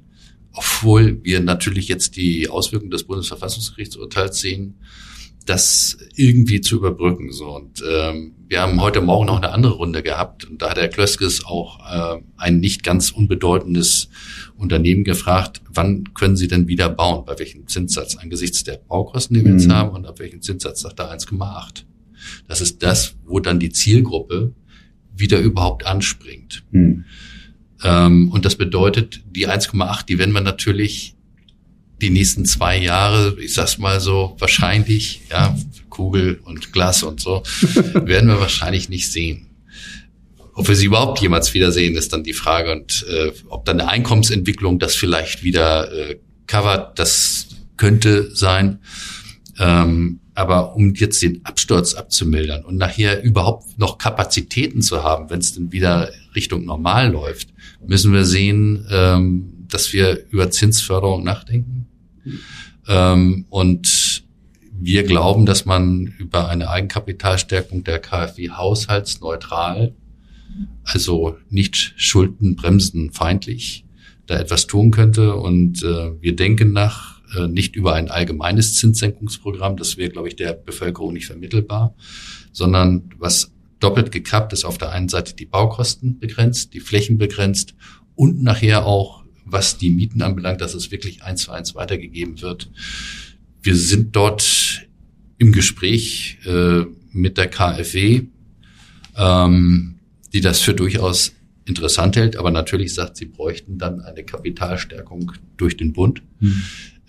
[0.54, 4.76] obwohl wir natürlich jetzt die Auswirkungen des Bundesverfassungsgerichtsurteils sehen,
[5.46, 7.34] das irgendwie zu überbrücken.
[7.34, 10.78] So und ähm, wir haben heute Morgen noch eine andere Runde gehabt und da hat
[10.78, 14.08] Herr Klöskes auch äh, ein nicht ganz unbedeutendes
[14.56, 19.44] Unternehmen gefragt, wann können Sie denn wieder bauen, bei welchem Zinssatz angesichts der Baukosten, die
[19.44, 19.74] wir jetzt mhm.
[19.74, 21.84] haben und ab welchem Zinssatz sagt er 1,8.
[22.48, 24.54] Das ist das, wo dann die Zielgruppe
[25.20, 26.64] wieder überhaupt anspringt.
[26.72, 27.06] Hm.
[27.84, 31.16] Ähm, und das bedeutet, die 1,8, die werden wir natürlich
[32.02, 35.58] die nächsten zwei Jahre, ich sag's mal so, wahrscheinlich, ja,
[35.90, 37.44] Kugel und Glas und so,
[37.94, 39.48] werden wir wahrscheinlich nicht sehen.
[40.54, 42.72] Ob wir sie überhaupt jemals wiedersehen, ist dann die Frage.
[42.72, 47.48] Und äh, ob dann eine Einkommensentwicklung das vielleicht wieder äh, covert, das
[47.78, 48.80] könnte sein.
[49.58, 55.40] Ähm, aber um jetzt den Absturz abzumildern und nachher überhaupt noch Kapazitäten zu haben, wenn
[55.40, 57.50] es dann wieder Richtung normal läuft,
[57.86, 61.88] müssen wir sehen, ähm, dass wir über Zinsförderung nachdenken.
[62.88, 64.24] Ähm, und
[64.72, 69.94] wir glauben, dass man über eine Eigenkapitalstärkung der KfW haushaltsneutral,
[70.86, 73.84] also nicht schuldenbremsenfeindlich,
[74.26, 75.36] da etwas tun könnte.
[75.36, 80.36] Und äh, wir denken nach äh, nicht über ein allgemeines Zinssenkungsprogramm, das wäre, glaube ich,
[80.36, 81.96] der Bevölkerung nicht vermittelbar,
[82.52, 87.76] sondern was doppelt gekappt ist, auf der einen Seite die Baukosten begrenzt, die Flächen begrenzt
[88.16, 92.70] und nachher auch, was die Mieten anbelangt, dass es wirklich eins zu eins weitergegeben wird.
[93.62, 94.88] Wir sind dort
[95.38, 98.24] im Gespräch äh, mit der KfW,
[99.16, 100.00] ähm,
[100.34, 101.34] die das für durchaus
[101.66, 106.22] interessant hält, aber natürlich sagt, sie bräuchten dann eine Kapitalstärkung durch den Bund.
[106.40, 106.62] Hm.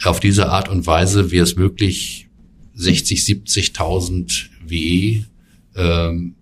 [0.05, 2.29] Auf diese Art und Weise wäre es möglich,
[2.75, 5.25] 60, 70.000 WE
[5.77, 6.35] ähm,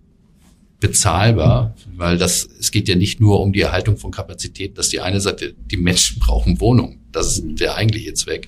[0.79, 5.01] bezahlbar, weil das, es geht ja nicht nur um die Erhaltung von Kapazität, dass die
[5.01, 8.47] eine Seite, die Menschen brauchen Wohnung, das ist der eigentliche Zweck,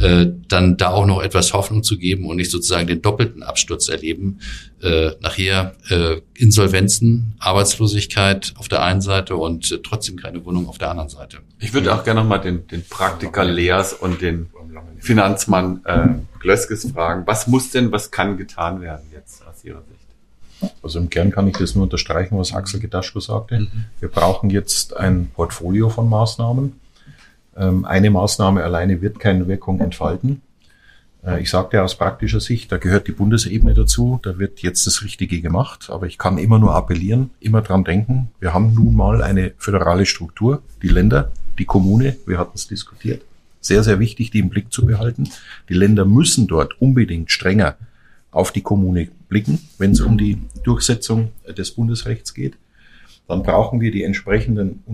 [0.00, 3.88] äh, dann da auch noch etwas Hoffnung zu geben und nicht sozusagen den doppelten Absturz
[3.88, 4.40] erleben,
[4.82, 10.78] äh, nachher äh, Insolvenzen, Arbeitslosigkeit auf der einen Seite und äh, trotzdem keine Wohnung auf
[10.78, 11.38] der anderen Seite.
[11.60, 14.50] Ich würde auch gerne nochmal den, den Praktiker Leas und den
[14.98, 16.08] Finanzmann äh,
[16.40, 19.91] Glöskes fragen, was muss denn, was kann getan werden jetzt aus Ihrer Sicht?
[20.82, 23.60] Also im Kern kann ich das nur unterstreichen, was Axel Gedaschko sagte.
[23.60, 23.84] Mhm.
[24.00, 26.72] Wir brauchen jetzt ein Portfolio von Maßnahmen.
[27.56, 30.42] Ähm, eine Maßnahme alleine wird keine Wirkung entfalten.
[31.24, 35.02] Äh, ich sagte aus praktischer Sicht, da gehört die Bundesebene dazu, da wird jetzt das
[35.02, 39.22] Richtige gemacht, aber ich kann immer nur appellieren, immer dran denken, wir haben nun mal
[39.22, 43.22] eine föderale Struktur, die Länder, die Kommune, wir hatten es diskutiert,
[43.60, 45.28] sehr, sehr wichtig, die im Blick zu behalten.
[45.68, 47.76] Die Länder müssen dort unbedingt strenger
[48.32, 52.58] auf die Kommune blicken, wenn es um die Durchsetzung des Bundesrechts geht.
[53.26, 54.84] Dann brauchen wir die entsprechenden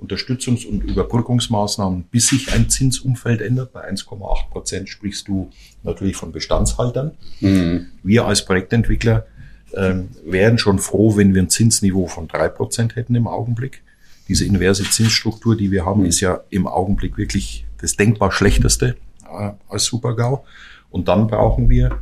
[0.00, 3.74] Unterstützungs- und Überbrückungsmaßnahmen, bis sich ein Zinsumfeld ändert.
[3.74, 5.50] Bei 1,8 Prozent sprichst du
[5.82, 7.10] natürlich von Bestandshaltern.
[7.40, 7.88] Mhm.
[8.02, 9.26] Wir als Projektentwickler
[9.72, 13.82] äh, wären schon froh, wenn wir ein Zinsniveau von drei Prozent hätten im Augenblick.
[14.26, 18.96] Diese inverse Zinsstruktur, die wir haben, ist ja im Augenblick wirklich das denkbar schlechteste
[19.30, 20.46] äh, als Supergau.
[20.88, 22.00] Und dann brauchen wir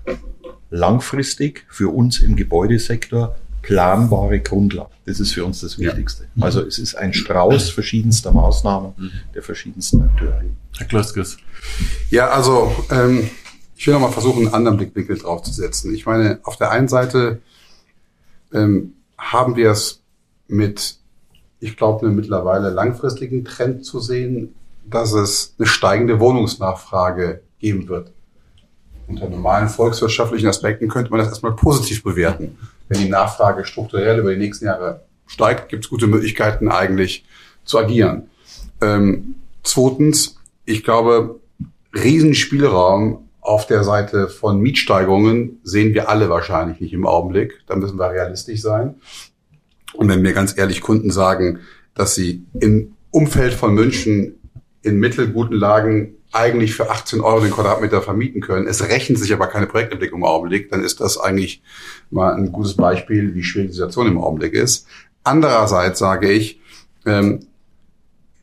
[0.70, 4.90] langfristig für uns im Gebäudesektor planbare Grundlagen.
[5.04, 6.28] Das ist für uns das Wichtigste.
[6.34, 6.44] Ja.
[6.44, 9.10] Also es ist ein Strauß verschiedenster Maßnahmen mhm.
[9.34, 10.42] der verschiedensten Akteure.
[10.78, 11.36] Herr Kloskes.
[12.10, 13.28] Ja, also ähm,
[13.76, 15.94] ich will noch mal versuchen, einen anderen Blickwinkel draufzusetzen.
[15.94, 17.40] Ich meine, auf der einen Seite
[18.52, 20.00] ähm, haben wir es
[20.48, 20.96] mit,
[21.60, 24.54] ich glaube, einem mittlerweile langfristigen Trend zu sehen,
[24.88, 28.12] dass es eine steigende Wohnungsnachfrage geben wird
[29.10, 32.56] unter normalen volkswirtschaftlichen Aspekten könnte man das erstmal positiv bewerten.
[32.88, 37.24] Wenn die Nachfrage strukturell über die nächsten Jahre steigt, gibt es gute Möglichkeiten eigentlich
[37.64, 38.28] zu agieren.
[38.80, 41.40] Ähm, zweitens, ich glaube,
[41.94, 47.60] Riesenspielraum auf der Seite von Mietsteigerungen sehen wir alle wahrscheinlich nicht im Augenblick.
[47.66, 48.96] Da müssen wir realistisch sein.
[49.94, 51.60] Und wenn mir ganz ehrlich Kunden sagen,
[51.94, 54.39] dass sie im Umfeld von München
[54.82, 58.66] in mittelguten Lagen eigentlich für 18 Euro den Quadratmeter vermieten können.
[58.66, 61.62] Es rechnet sich aber keine Projektentwicklung im Augenblick, dann ist das eigentlich
[62.10, 64.86] mal ein gutes Beispiel, wie schwierig die Situation im Augenblick ist.
[65.24, 66.60] Andererseits sage ich,
[67.04, 67.40] ähm,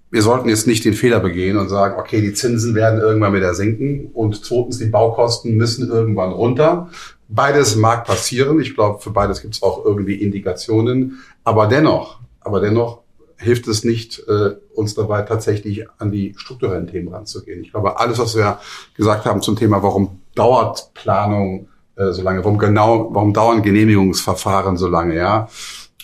[0.10, 3.54] wir sollten jetzt nicht den Fehler begehen und sagen, okay, die Zinsen werden irgendwann wieder
[3.54, 6.90] sinken und zweitens, die Baukosten müssen irgendwann runter.
[7.28, 8.60] Beides mag passieren.
[8.62, 11.20] Ich glaube, für beides gibt es auch irgendwie Indikationen.
[11.44, 13.02] Aber dennoch, aber dennoch
[13.38, 17.62] hilft es nicht, äh, uns dabei tatsächlich an die strukturellen Themen ranzugehen.
[17.62, 18.60] Ich glaube, alles, was wir
[18.96, 24.78] gesagt haben zum Thema, warum dauert Planung äh, so lange, warum genau, warum dauern Genehmigungsverfahren
[24.78, 25.50] so lange, ja,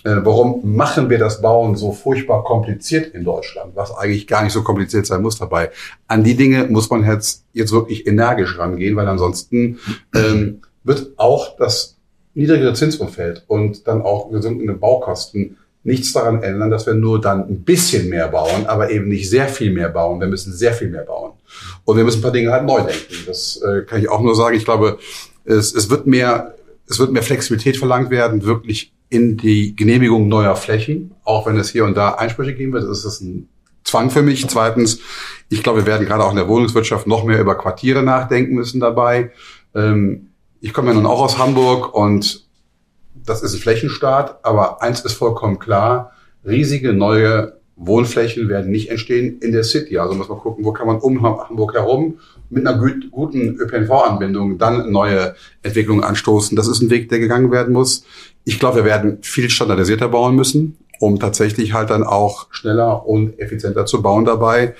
[0.03, 4.53] äh, warum machen wir das Bauen so furchtbar kompliziert in Deutschland, was eigentlich gar nicht
[4.53, 5.71] so kompliziert sein muss dabei.
[6.07, 9.79] An die Dinge muss man jetzt, jetzt wirklich energisch rangehen, weil ansonsten
[10.13, 11.97] ähm, wird auch das
[12.33, 17.63] niedrigere Zinsumfeld und dann auch gesunkene Baukosten nichts daran ändern, dass wir nur dann ein
[17.63, 20.19] bisschen mehr bauen, aber eben nicht sehr viel mehr bauen.
[20.19, 21.33] Wir müssen sehr viel mehr bauen.
[21.83, 23.13] Und wir müssen ein paar Dinge halt neu denken.
[23.27, 24.55] Das äh, kann ich auch nur sagen.
[24.55, 24.97] Ich glaube,
[25.43, 26.55] es, es wird mehr,
[26.87, 31.69] es wird mehr Flexibilität verlangt werden, wirklich in die Genehmigung neuer Flächen, auch wenn es
[31.69, 32.89] hier und da Einsprüche geben wird.
[32.89, 33.49] Das ist ein
[33.83, 34.47] Zwang für mich.
[34.47, 34.99] Zweitens,
[35.49, 38.79] ich glaube, wir werden gerade auch in der Wohnungswirtschaft noch mehr über Quartiere nachdenken müssen
[38.79, 39.31] dabei.
[39.75, 40.29] Ähm,
[40.61, 42.45] ich komme ja nun auch aus Hamburg und
[43.25, 46.11] das ist ein Flächenstaat, aber eins ist vollkommen klar,
[46.45, 49.97] riesige neue Wohnflächen werden nicht entstehen in der City.
[49.97, 52.19] Also muss man gucken, wo kann man um Hamburg herum
[52.49, 56.55] mit einer gut, guten ÖPNV-Anbindung dann neue Entwicklungen anstoßen.
[56.55, 58.05] Das ist ein Weg, der gegangen werden muss.
[58.45, 63.39] Ich glaube, wir werden viel standardisierter bauen müssen, um tatsächlich halt dann auch schneller und
[63.39, 64.75] effizienter zu bauen dabei.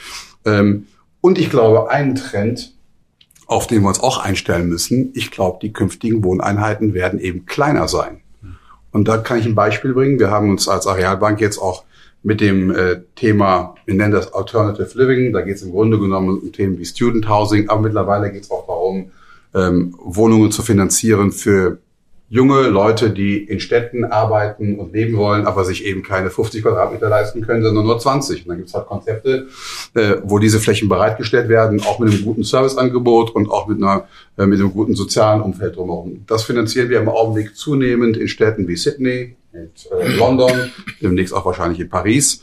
[0.46, 0.88] Ähm,
[1.22, 2.74] und ich glaube, ein Trend,
[3.48, 7.88] auf den wir uns auch einstellen müssen, ich glaube, die künftigen Wohneinheiten werden eben kleiner
[7.88, 8.22] sein.
[8.94, 10.20] Und da kann ich ein Beispiel bringen.
[10.20, 11.84] Wir haben uns als Arealbank jetzt auch
[12.22, 16.39] mit dem äh, Thema, wir nennen das Alternative Living, da geht es im Grunde genommen
[16.39, 19.12] um Themen wie Student Housing, aber mittlerweile geht es auch darum,
[19.54, 21.80] ähm, Wohnungen zu finanzieren für
[22.34, 27.08] junge Leute, die in Städten arbeiten und leben wollen, aber sich eben keine 50 Quadratmeter
[27.08, 28.42] leisten können, sondern nur 20.
[28.42, 29.50] Und dann gibt es halt Konzepte,
[29.94, 34.08] äh, wo diese Flächen bereitgestellt werden, auch mit einem guten Serviceangebot und auch mit, einer,
[34.40, 36.24] äh, mit einem guten sozialen Umfeld drumherum.
[36.26, 40.72] Das finanzieren wir im Augenblick zunehmend in Städten wie Sydney, und, äh, London,
[41.04, 42.42] demnächst auch wahrscheinlich in Paris.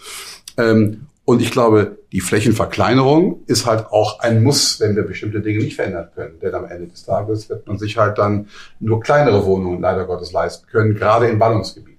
[0.56, 5.60] Ähm, und ich glaube, die Flächenverkleinerung ist halt auch ein Muss, wenn wir bestimmte Dinge
[5.60, 6.40] nicht verändern können.
[6.40, 8.48] Denn am Ende des Tages wird man sich halt dann
[8.80, 11.98] nur kleinere Wohnungen leider Gottes leisten können, gerade in Ballungsgebieten.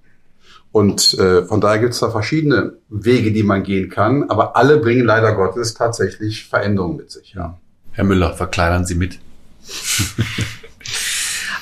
[0.73, 4.77] Und äh, von daher gibt es da verschiedene Wege, die man gehen kann, aber alle
[4.77, 7.33] bringen leider Gottes tatsächlich Veränderungen mit sich.
[7.33, 7.57] Ja.
[7.91, 9.19] Herr Müller, verkleinern Sie mit.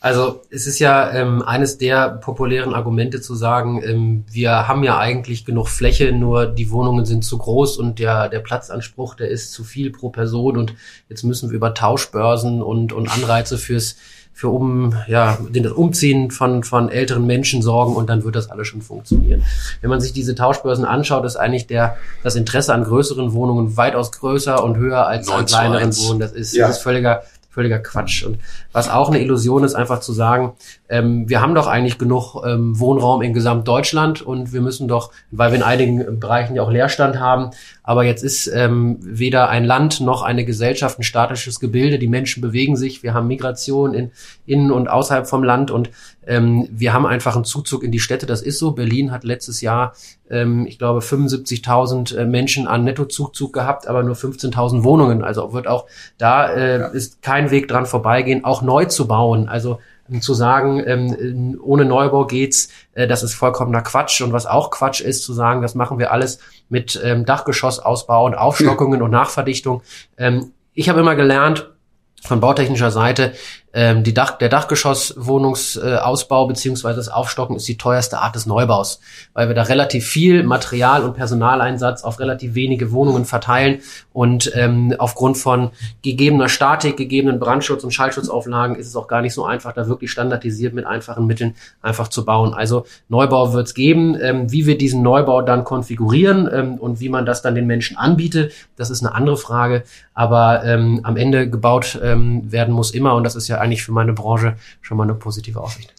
[0.01, 4.97] Also es ist ja ähm, eines der populären Argumente zu sagen, ähm, wir haben ja
[4.97, 9.51] eigentlich genug Fläche, nur die Wohnungen sind zu groß und der, der Platzanspruch, der ist
[9.51, 10.73] zu viel pro Person und
[11.09, 13.97] jetzt müssen wir über Tauschbörsen und, und Anreize fürs
[14.31, 18.49] für um ja den das Umziehen von von älteren Menschen sorgen und dann wird das
[18.49, 19.43] alles schon funktionieren.
[19.81, 24.13] Wenn man sich diese Tauschbörsen anschaut, ist eigentlich der das Interesse an größeren Wohnungen weitaus
[24.13, 26.21] größer und höher als an kleineren Wohnungen.
[26.21, 26.67] Das ist, ja.
[26.67, 28.23] das ist völliger völliger Quatsch.
[28.23, 28.39] Und
[28.71, 30.53] was auch eine Illusion ist, einfach zu sagen,
[30.87, 35.51] ähm, wir haben doch eigentlich genug ähm, Wohnraum in Gesamtdeutschland und wir müssen doch, weil
[35.51, 37.51] wir in einigen Bereichen ja auch Leerstand haben,
[37.89, 41.97] aber jetzt ist ähm, weder ein Land noch eine Gesellschaft ein statisches Gebilde.
[41.97, 43.01] Die Menschen bewegen sich.
[43.01, 44.11] Wir haben Migration in
[44.45, 45.89] innen und außerhalb vom Land und
[46.27, 48.27] ähm, wir haben einfach einen Zuzug in die Städte.
[48.27, 48.73] Das ist so.
[48.73, 49.93] Berlin hat letztes Jahr,
[50.29, 55.23] ähm, ich glaube, 75.000 äh, Menschen an Nettozuzug gehabt, aber nur 15.000 Wohnungen.
[55.23, 55.87] Also wird auch
[56.19, 56.87] da äh, ja.
[56.89, 59.49] ist kein Weg dran vorbeigehen, auch neu zu bauen.
[59.49, 59.79] Also
[60.21, 64.21] zu sagen, ähm, ohne Neubau geht's, äh, das ist vollkommener Quatsch.
[64.21, 66.39] Und was auch Quatsch ist, zu sagen, das machen wir alles
[66.69, 69.81] mit ähm, Dachgeschossausbau und Aufstockungen und Nachverdichtung.
[70.17, 71.69] Ähm, ich habe immer gelernt,
[72.21, 73.33] von bautechnischer Seite,
[73.73, 78.99] ähm, die Dach, der Dachgeschosswohnungsausbau äh, beziehungsweise das Aufstocken ist die teuerste Art des Neubaus,
[79.33, 84.95] weil wir da relativ viel Material und Personaleinsatz auf relativ wenige Wohnungen verteilen und ähm,
[84.97, 85.69] aufgrund von
[86.01, 90.11] gegebener Statik, gegebenen Brandschutz- und Schallschutzauflagen ist es auch gar nicht so einfach, da wirklich
[90.11, 92.53] standardisiert mit einfachen Mitteln einfach zu bauen.
[92.53, 94.17] Also Neubau wird es geben.
[94.19, 97.97] Ähm, wie wir diesen Neubau dann konfigurieren ähm, und wie man das dann den Menschen
[97.97, 99.83] anbietet, das ist eine andere Frage.
[100.13, 103.91] Aber ähm, am Ende gebaut ähm, werden muss immer und das ist ja eigentlich für
[103.91, 105.93] meine Branche schon mal eine positive Aussicht.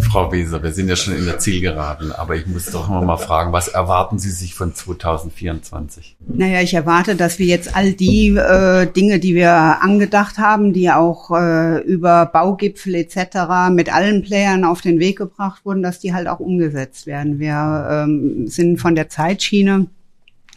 [0.00, 3.16] Frau Weser, wir sind ja schon in der Zielgeraden, aber ich muss doch noch mal
[3.16, 6.16] fragen, was erwarten Sie sich von 2024?
[6.26, 10.90] Naja, ich erwarte, dass wir jetzt all die äh, Dinge, die wir angedacht haben, die
[10.90, 13.70] auch äh, über Baugipfel etc.
[13.70, 17.38] mit allen Playern auf den Weg gebracht wurden, dass die halt auch umgesetzt werden.
[17.38, 19.86] Wir ähm, sind von der Zeitschiene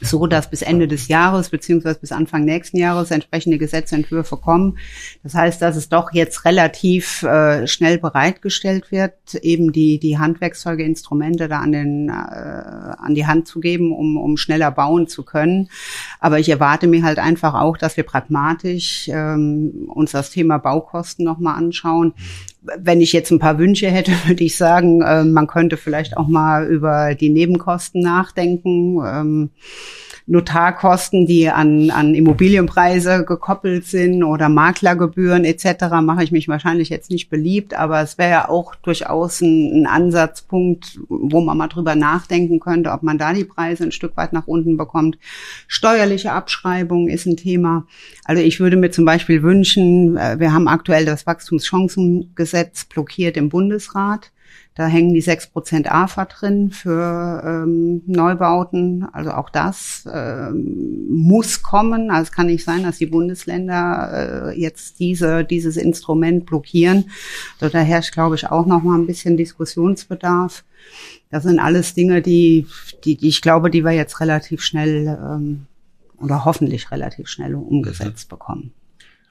[0.01, 4.77] so dass bis Ende des Jahres beziehungsweise bis Anfang nächsten Jahres entsprechende Gesetzentwürfe kommen.
[5.23, 10.83] Das heißt, dass es doch jetzt relativ äh, schnell bereitgestellt wird, eben die die Handwerkszeuge,
[10.83, 15.23] Instrumente da an den äh, an die Hand zu geben, um um schneller bauen zu
[15.23, 15.69] können.
[16.19, 21.25] Aber ich erwarte mir halt einfach auch, dass wir pragmatisch ähm, uns das Thema Baukosten
[21.25, 22.13] nochmal anschauen
[22.77, 26.27] wenn ich jetzt ein paar Wünsche hätte, würde ich sagen, äh, man könnte vielleicht auch
[26.27, 29.49] mal über die Nebenkosten nachdenken.
[30.29, 37.09] Notarkosten, die an, an Immobilienpreise gekoppelt sind oder Maklergebühren etc., mache ich mich wahrscheinlich jetzt
[37.09, 41.95] nicht beliebt, aber es wäre ja auch durchaus ein, ein Ansatzpunkt, wo man mal drüber
[41.95, 45.17] nachdenken könnte, ob man da die Preise ein Stück weit nach unten bekommt.
[45.67, 47.87] Steuerliche Abschreibung ist ein Thema.
[48.23, 53.49] Also ich würde mir zum Beispiel wünschen, äh, wir haben aktuell das Wachstumschancengesetz blockiert im
[53.49, 54.31] Bundesrat.
[54.75, 59.05] Da hängen die 6% AFA drin für ähm, Neubauten.
[59.11, 62.11] Also auch das ähm, muss kommen.
[62.11, 67.09] Also es kann nicht sein, dass die Bundesländer äh, jetzt diese, dieses Instrument blockieren.
[67.59, 70.63] Also da herrscht, glaube ich, auch noch mal ein bisschen Diskussionsbedarf.
[71.29, 72.65] Das sind alles Dinge, die,
[73.03, 75.65] die, die ich glaube, die wir jetzt relativ schnell ähm,
[76.19, 78.71] oder hoffentlich relativ schnell umgesetzt bekommen.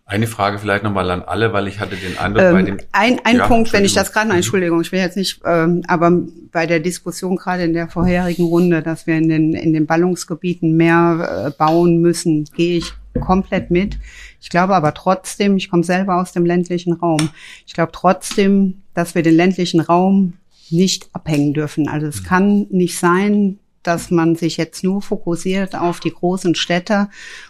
[0.09, 2.79] Eine Frage vielleicht nochmal an alle, weil ich hatte den Eindruck ähm, bei dem.
[2.93, 6.11] Ein, ein ja, Punkt, wenn ich das gerade, Entschuldigung, ich will jetzt nicht, ähm, aber
[6.51, 10.79] bei der Diskussion gerade in der vorherigen Runde, dass wir in den, in den Ballungsgebieten
[10.79, 13.99] mehr äh, bauen müssen, gehe ich komplett mit.
[14.41, 17.29] Ich glaube aber trotzdem, ich komme selber aus dem ländlichen Raum,
[17.67, 20.33] ich glaube trotzdem, dass wir den ländlichen Raum
[20.71, 21.87] nicht abhängen dürfen.
[21.87, 22.27] Also es mhm.
[22.27, 27.09] kann nicht sein, dass man sich jetzt nur fokussiert auf die großen Städte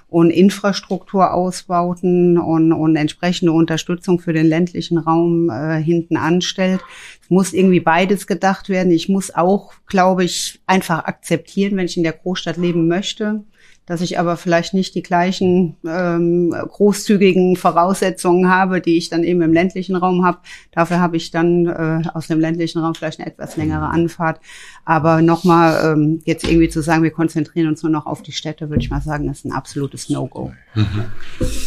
[0.09, 6.81] und Infrastrukturausbauten und, und entsprechende Unterstützung für den ländlichen Raum äh, hinten anstellt.
[7.23, 8.91] Es muss irgendwie beides gedacht werden.
[8.91, 13.45] Ich muss auch, glaube ich, einfach akzeptieren, wenn ich in der Großstadt leben möchte,
[13.89, 19.41] dass ich aber vielleicht nicht die gleichen ähm, großzügigen Voraussetzungen habe, die ich dann eben
[19.41, 20.41] im ländlichen Raum habe.
[20.73, 24.41] Dafür habe ich dann äh, aus dem ländlichen Raum vielleicht eine etwas längere Anfahrt.
[24.85, 28.69] Aber nochmal ähm, jetzt irgendwie zu sagen, wir konzentrieren uns nur noch auf die Städte,
[28.69, 30.53] würde ich mal sagen, ist ein absolutes No-Go.
[30.75, 31.05] Mhm.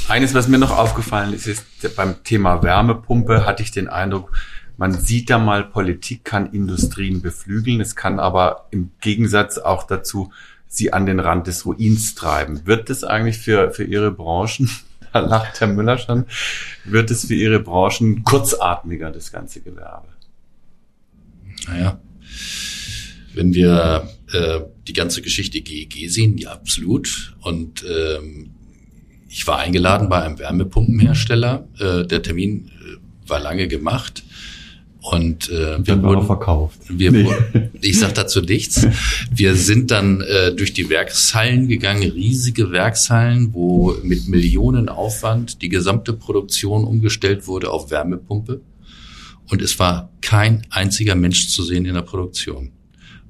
[0.08, 1.66] Eines, was mir noch aufgefallen ist, ist
[1.96, 4.32] beim Thema Wärmepumpe hatte ich den Eindruck,
[4.78, 10.32] man sieht da mal, Politik kann Industrien beflügeln, es kann aber im Gegensatz auch dazu
[10.68, 12.66] sie an den Rand des Ruins treiben.
[12.66, 14.70] Wird es eigentlich für, für Ihre Branchen,
[15.14, 16.26] da lacht Herr Müller schon,
[16.86, 20.08] wird es für Ihre Branchen kurzatmiger, das ganze Gewerbe?
[21.68, 22.00] Naja,
[23.36, 27.36] wenn wir äh, die ganze Geschichte GEG sehen, ja absolut.
[27.42, 28.52] Und ähm,
[29.28, 31.68] ich war eingeladen bei einem Wärmepumpenhersteller.
[31.80, 34.24] Äh, der Termin äh, war lange gemacht.
[35.02, 36.80] Und äh, wir wurden verkauft.
[36.88, 37.28] Wir, nee.
[37.82, 38.86] Ich sage dazu nichts.
[39.32, 45.70] Wir sind dann äh, durch die Werkshallen gegangen, riesige Werkshallen, wo mit Millionen Aufwand die
[45.70, 48.62] gesamte Produktion umgestellt wurde auf Wärmepumpe.
[49.50, 52.72] Und es war kein einziger Mensch zu sehen in der Produktion,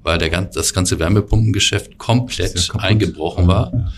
[0.03, 3.91] weil der, das ganze Wärmepumpengeschäft komplett eingebrochen war ja.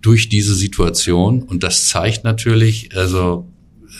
[0.00, 1.42] durch diese Situation.
[1.42, 3.46] Und das zeigt natürlich, also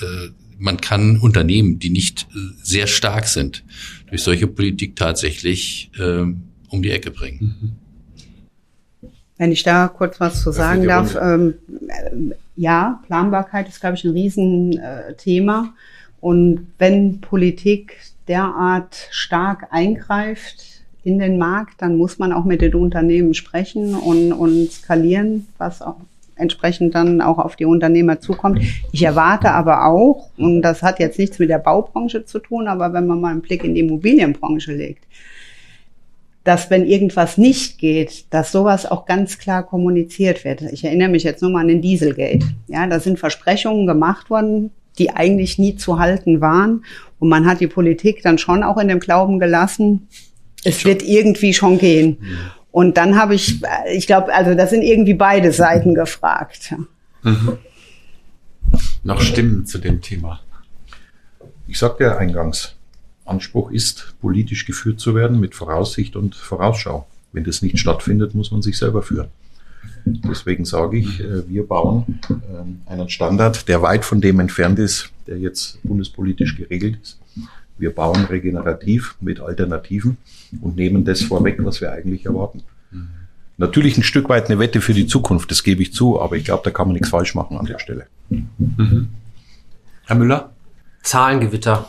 [0.00, 3.64] äh, man kann Unternehmen, die nicht äh, sehr stark sind,
[4.08, 6.24] durch solche Politik tatsächlich äh,
[6.68, 7.56] um die Ecke bringen.
[7.60, 9.10] Mhm.
[9.36, 11.54] Wenn ich da kurz was zu sagen darf, ähm,
[12.56, 15.74] ja, Planbarkeit ist, glaube ich, ein Riesenthema.
[16.20, 17.96] Und wenn Politik
[18.28, 20.73] derart stark eingreift
[21.04, 25.82] in den Markt, dann muss man auch mit den Unternehmen sprechen und, und skalieren, was
[25.82, 25.96] auch
[26.36, 28.60] entsprechend dann auch auf die Unternehmer zukommt.
[28.90, 32.92] Ich erwarte aber auch, und das hat jetzt nichts mit der Baubranche zu tun, aber
[32.92, 35.04] wenn man mal einen Blick in die Immobilienbranche legt,
[36.42, 40.60] dass wenn irgendwas nicht geht, dass sowas auch ganz klar kommuniziert wird.
[40.60, 42.46] Ich erinnere mich jetzt nur mal an den Dieselgate.
[42.68, 46.84] Ja, da sind Versprechungen gemacht worden, die eigentlich nie zu halten waren.
[47.18, 50.08] Und man hat die Politik dann schon auch in dem Glauben gelassen,
[50.64, 52.18] es wird irgendwie schon gehen.
[52.72, 53.62] Und dann habe ich,
[53.92, 56.74] ich glaube, also da sind irgendwie beide Seiten gefragt.
[57.22, 57.58] Mhm.
[59.04, 60.40] Noch Stimmen zu dem Thema.
[61.68, 62.74] Ich sagte ja eingangs,
[63.24, 67.06] Anspruch ist, politisch geführt zu werden mit Voraussicht und Vorausschau.
[67.32, 69.28] Wenn das nicht stattfindet, muss man sich selber führen.
[70.04, 75.10] Deswegen sage ich, äh, wir bauen ähm, einen Standard, der weit von dem entfernt ist,
[75.26, 77.18] der jetzt bundespolitisch geregelt ist.
[77.78, 80.16] Wir bauen regenerativ mit Alternativen
[80.60, 82.62] und nehmen das vorweg, was wir eigentlich erwarten.
[83.56, 86.44] Natürlich ein Stück weit eine Wette für die Zukunft, das gebe ich zu, aber ich
[86.44, 88.06] glaube, da kann man nichts falsch machen an der Stelle.
[88.28, 89.10] Mhm.
[90.06, 90.52] Herr Müller?
[91.02, 91.88] Zahlengewitter.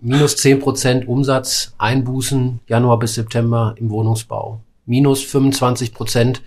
[0.00, 4.60] Minus zehn Prozent Umsatz, Einbußen Januar bis September im Wohnungsbau.
[4.84, 6.42] Minus 25 Prozent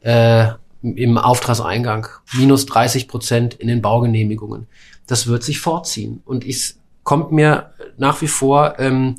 [0.00, 0.48] äh,
[0.82, 2.06] im Auftragseingang.
[2.34, 4.66] Minus 30 Prozent in den Baugenehmigungen.
[5.06, 6.20] Das wird sich fortziehen.
[6.24, 9.16] Und es kommt mir nach wie vor ähm,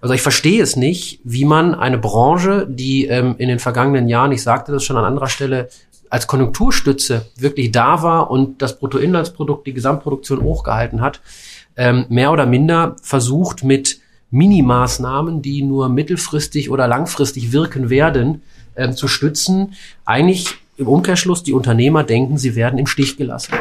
[0.00, 4.30] also ich verstehe es nicht, wie man eine Branche, die ähm, in den vergangenen Jahren,
[4.30, 5.68] ich sagte das schon an anderer Stelle,
[6.08, 11.20] als Konjunkturstütze wirklich da war und das Bruttoinlandsprodukt, die Gesamtproduktion hochgehalten hat,
[11.76, 14.00] ähm, mehr oder minder versucht mit
[14.30, 18.42] Minimaßnahmen, die nur mittelfristig oder langfristig wirken werden,
[18.76, 19.74] ähm, zu stützen.
[20.04, 20.46] Eigentlich
[20.76, 23.54] im Umkehrschluss, die Unternehmer denken, sie werden im Stich gelassen.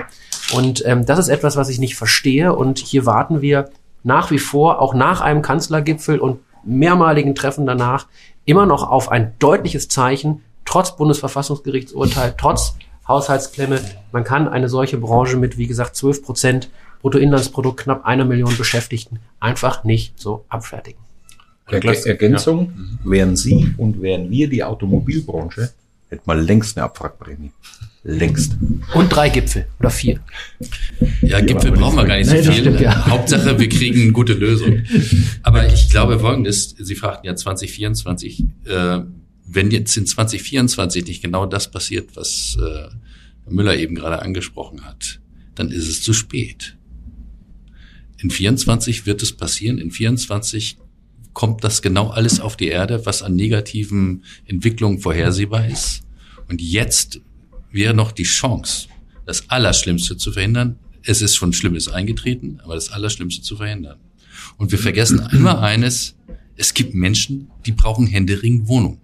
[0.53, 2.53] Und ähm, das ist etwas, was ich nicht verstehe.
[2.53, 3.69] Und hier warten wir
[4.03, 8.07] nach wie vor, auch nach einem Kanzlergipfel und mehrmaligen Treffen danach,
[8.45, 12.75] immer noch auf ein deutliches Zeichen, trotz Bundesverfassungsgerichtsurteil, trotz
[13.07, 13.79] Haushaltsklemme.
[14.11, 16.69] Man kann eine solche Branche mit, wie gesagt, 12 Prozent
[17.01, 20.99] Bruttoinlandsprodukt, knapp einer Million Beschäftigten einfach nicht so abfertigen.
[22.05, 23.11] Ergänzung, ja.
[23.11, 25.71] wären Sie und wären wir die Automobilbranche,
[26.09, 27.51] hätten wir längst eine Abwrackprämie.
[28.09, 28.55] Längst.
[28.93, 30.21] Und drei Gipfel oder vier.
[31.21, 32.53] Ja, Gipfel brauchen wir gar nicht so viel.
[32.53, 33.05] Stimmt, ja.
[33.05, 34.83] Hauptsache, wir kriegen eine gute Lösung.
[35.43, 38.99] Aber ich glaube folgendes, Sie fragten ja 2024, äh,
[39.45, 45.19] wenn jetzt in 2024 nicht genau das passiert, was äh, Müller eben gerade angesprochen hat,
[45.55, 46.77] dann ist es zu spät.
[48.19, 49.79] In 24 wird es passieren.
[49.79, 50.77] In 24
[51.33, 56.03] kommt das genau alles auf die Erde, was an negativen Entwicklungen vorhersehbar ist.
[56.47, 57.19] Und jetzt
[57.71, 58.87] wäre noch die Chance,
[59.25, 60.79] das Allerschlimmste zu verhindern.
[61.03, 63.99] Es ist schon Schlimmes eingetreten, aber das Allerschlimmste zu verhindern.
[64.57, 66.15] Und wir vergessen immer eines,
[66.55, 68.99] es gibt Menschen, die brauchen Händering Wohnung.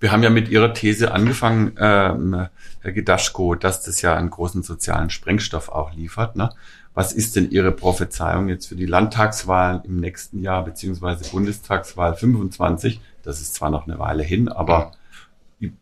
[0.00, 2.48] Wir haben ja mit Ihrer These angefangen, ähm,
[2.80, 6.36] Herr Gedaschko, dass das ja einen großen sozialen Sprengstoff auch liefert.
[6.36, 6.50] Ne?
[6.92, 13.00] Was ist denn Ihre Prophezeiung jetzt für die Landtagswahlen im nächsten Jahr, beziehungsweise Bundestagswahl 25?
[13.22, 14.92] Das ist zwar noch eine Weile hin, aber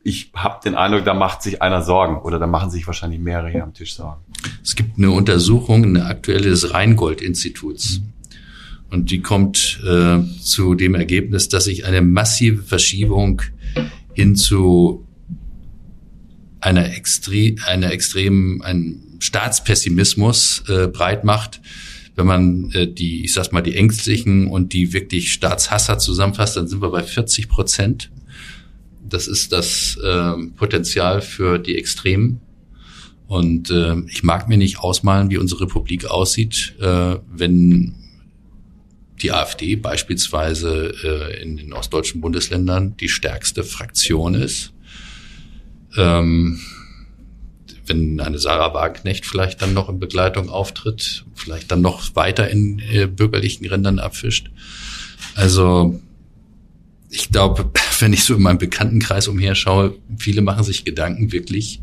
[0.02, 3.50] ich habe den Eindruck, da macht sich einer Sorgen oder da machen sich wahrscheinlich mehrere
[3.50, 4.20] hier am Tisch Sorgen.
[4.62, 8.00] Es gibt eine Untersuchung, eine aktuelle des Rheingold-Instituts.
[8.90, 13.40] Und die kommt äh, zu dem Ergebnis, dass sich eine massive Verschiebung
[14.12, 15.06] hin zu
[16.60, 21.60] einer, extre einer extremen, ein Staatspessimismus äh, breit macht,
[22.16, 26.68] wenn man äh, die, ich sag mal, die Ängstlichen und die wirklich Staatshasser zusammenfasst, dann
[26.68, 28.10] sind wir bei 40 Prozent.
[29.12, 32.40] Das ist das äh, Potenzial für die Extremen.
[33.26, 37.94] Und äh, ich mag mir nicht ausmalen, wie unsere Republik aussieht, äh, wenn
[39.22, 44.72] die AfD beispielsweise äh, in den ostdeutschen Bundesländern die stärkste Fraktion ist.
[45.96, 46.60] Ähm,
[47.86, 52.80] wenn eine Sarah Wagenknecht vielleicht dann noch in Begleitung auftritt, vielleicht dann noch weiter in
[52.80, 54.50] äh, bürgerlichen Rändern abfischt.
[55.34, 56.00] Also
[57.10, 57.70] ich glaube,
[58.02, 61.80] wenn ich so in meinem Bekanntenkreis umherschaue, viele machen sich Gedanken wirklich,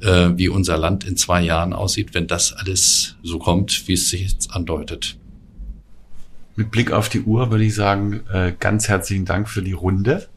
[0.00, 4.10] äh, wie unser Land in zwei Jahren aussieht, wenn das alles so kommt, wie es
[4.10, 5.16] sich jetzt andeutet.
[6.56, 10.28] Mit Blick auf die Uhr würde ich sagen, äh, ganz herzlichen Dank für die Runde.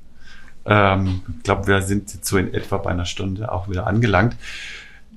[0.65, 4.37] Ähm, ich glaube, wir sind jetzt so in etwa bei einer Stunde auch wieder angelangt.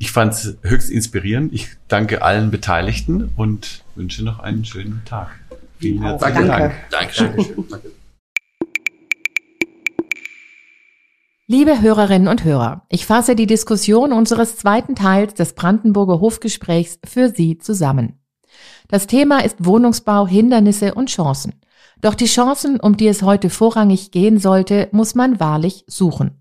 [0.00, 1.52] Ich fand es höchst inspirierend.
[1.52, 5.28] Ich danke allen Beteiligten und wünsche noch einen schönen Tag.
[5.78, 6.74] Vielen herzlichen Dank.
[6.90, 7.36] Dankeschön.
[7.70, 7.90] Danke.
[11.50, 17.30] Liebe Hörerinnen und Hörer, ich fasse die Diskussion unseres zweiten Teils des Brandenburger Hofgesprächs für
[17.30, 18.20] Sie zusammen.
[18.88, 21.54] Das Thema ist Wohnungsbau, Hindernisse und Chancen.
[22.02, 26.32] Doch die Chancen, um die es heute vorrangig gehen sollte, muss man wahrlich suchen.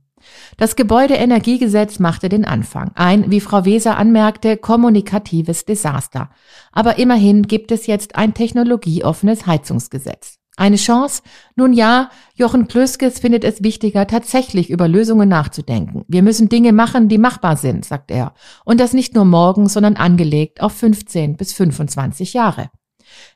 [0.57, 2.91] Das Gebäudeenergiegesetz machte den Anfang.
[2.95, 6.31] Ein, wie Frau Weser anmerkte, kommunikatives Desaster.
[6.73, 10.37] Aber immerhin gibt es jetzt ein technologieoffenes Heizungsgesetz.
[10.57, 11.21] Eine Chance?
[11.55, 16.03] Nun ja, Jochen Klöskes findet es wichtiger, tatsächlich über Lösungen nachzudenken.
[16.07, 18.33] Wir müssen Dinge machen, die machbar sind, sagt er.
[18.65, 22.71] Und das nicht nur morgen, sondern angelegt auf 15 bis 25 Jahre.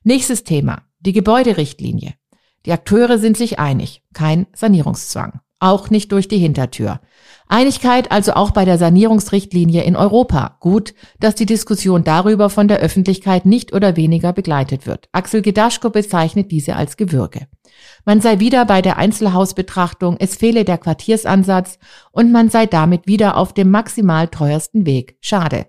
[0.03, 0.81] Nächstes Thema.
[0.99, 2.15] Die Gebäuderichtlinie.
[2.65, 4.03] Die Akteure sind sich einig.
[4.13, 6.99] Kein Sanierungszwang auch nicht durch die Hintertür.
[7.47, 10.57] Einigkeit also auch bei der Sanierungsrichtlinie in Europa.
[10.61, 15.09] Gut, dass die Diskussion darüber von der Öffentlichkeit nicht oder weniger begleitet wird.
[15.11, 17.47] Axel Gedaschko bezeichnet diese als Gewürge.
[18.05, 21.77] Man sei wieder bei der Einzelhausbetrachtung, es fehle der Quartiersansatz
[22.11, 25.17] und man sei damit wieder auf dem maximal teuersten Weg.
[25.19, 25.67] Schade.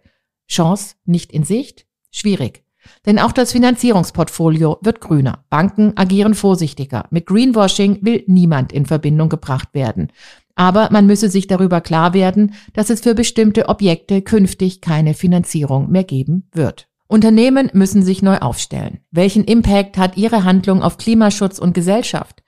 [0.49, 1.87] Chance nicht in Sicht?
[2.13, 2.65] Schwierig.
[3.07, 5.45] Denn auch das Finanzierungsportfolio wird grüner.
[5.51, 7.07] Banken agieren vorsichtiger.
[7.11, 10.09] Mit Greenwashing will niemand in Verbindung gebracht werden.
[10.55, 15.91] Aber man müsse sich darüber klar werden, dass es für bestimmte Objekte künftig keine Finanzierung
[15.91, 16.89] mehr geben wird.
[17.13, 19.01] Unternehmen müssen sich neu aufstellen.
[19.11, 22.43] Welchen Impact hat ihre Handlung auf Klimaschutz und Gesellschaft?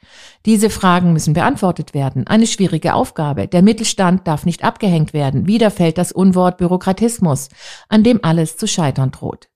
[0.47, 2.27] Diese Fragen müssen beantwortet werden.
[2.27, 3.47] Eine schwierige Aufgabe.
[3.47, 5.47] Der Mittelstand darf nicht abgehängt werden.
[5.47, 7.51] Wieder fällt das Unwort Bürokratismus,
[7.91, 9.49] an dem alles zu scheitern droht.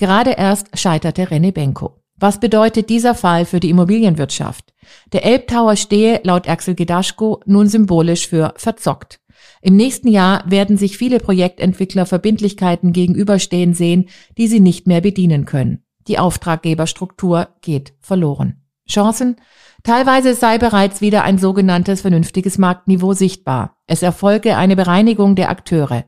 [0.00, 1.98] Gerade erst scheiterte René Benko.
[2.16, 4.72] Was bedeutet dieser Fall für die Immobilienwirtschaft?
[5.12, 9.20] Der Elbtower stehe laut Axel Gedaschko nun symbolisch für verzockt.
[9.60, 15.44] Im nächsten Jahr werden sich viele Projektentwickler Verbindlichkeiten gegenüberstehen sehen, die sie nicht mehr bedienen
[15.44, 15.82] können.
[16.08, 18.62] Die Auftraggeberstruktur geht verloren.
[18.88, 19.36] Chancen?
[19.82, 23.78] Teilweise sei bereits wieder ein sogenanntes vernünftiges Marktniveau sichtbar.
[23.86, 26.04] Es erfolge eine Bereinigung der Akteure.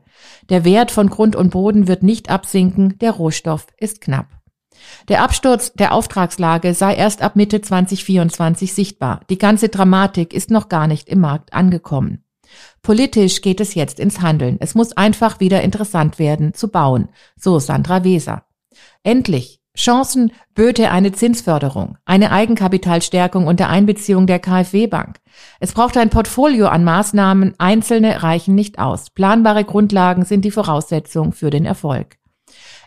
[0.49, 4.27] Der Wert von Grund und Boden wird nicht absinken, der Rohstoff ist knapp.
[5.07, 9.21] Der Absturz der Auftragslage sei erst ab Mitte 2024 sichtbar.
[9.29, 12.23] Die ganze Dramatik ist noch gar nicht im Markt angekommen.
[12.81, 14.57] Politisch geht es jetzt ins Handeln.
[14.59, 18.45] Es muss einfach wieder interessant werden zu bauen, so Sandra Weser.
[19.03, 25.19] Endlich Chancen böte eine Zinsförderung, eine Eigenkapitalstärkung unter Einbeziehung der KfW-Bank.
[25.59, 29.09] Es braucht ein Portfolio an Maßnahmen, einzelne reichen nicht aus.
[29.09, 32.17] Planbare Grundlagen sind die Voraussetzung für den Erfolg.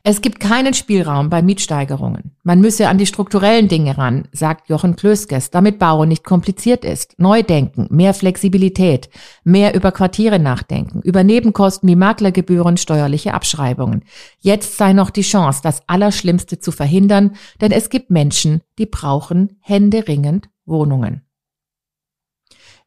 [0.08, 2.36] Es gibt keinen Spielraum bei Mietsteigerungen.
[2.44, 7.18] Man müsse an die strukturellen Dinge ran, sagt Jochen Klöskes, damit Bauen nicht kompliziert ist.
[7.18, 9.10] Neu denken, mehr Flexibilität,
[9.42, 14.04] mehr über Quartiere nachdenken, über Nebenkosten wie Maklergebühren, steuerliche Abschreibungen.
[14.38, 19.58] Jetzt sei noch die Chance, das Allerschlimmste zu verhindern, denn es gibt Menschen, die brauchen
[19.58, 21.25] händeringend Wohnungen.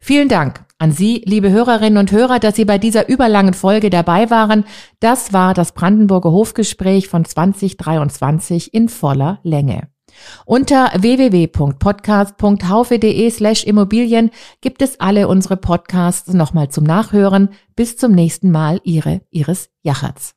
[0.01, 4.29] Vielen Dank an Sie, liebe Hörerinnen und Hörer, dass Sie bei dieser überlangen Folge dabei
[4.29, 4.63] waren.
[4.99, 9.89] Das war das Brandenburger Hofgespräch von 2023 in voller Länge.
[10.45, 14.31] Unter www.podcast.haufe.de slash Immobilien
[14.61, 17.49] gibt es alle unsere Podcasts nochmal zum Nachhören.
[17.75, 20.33] Bis zum nächsten Mal, Ihre Iris Jachertz.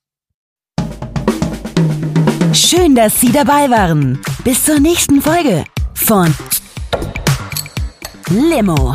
[2.52, 4.20] Schön, dass Sie dabei waren.
[4.44, 6.34] Bis zur nächsten Folge von
[8.28, 8.94] Limo,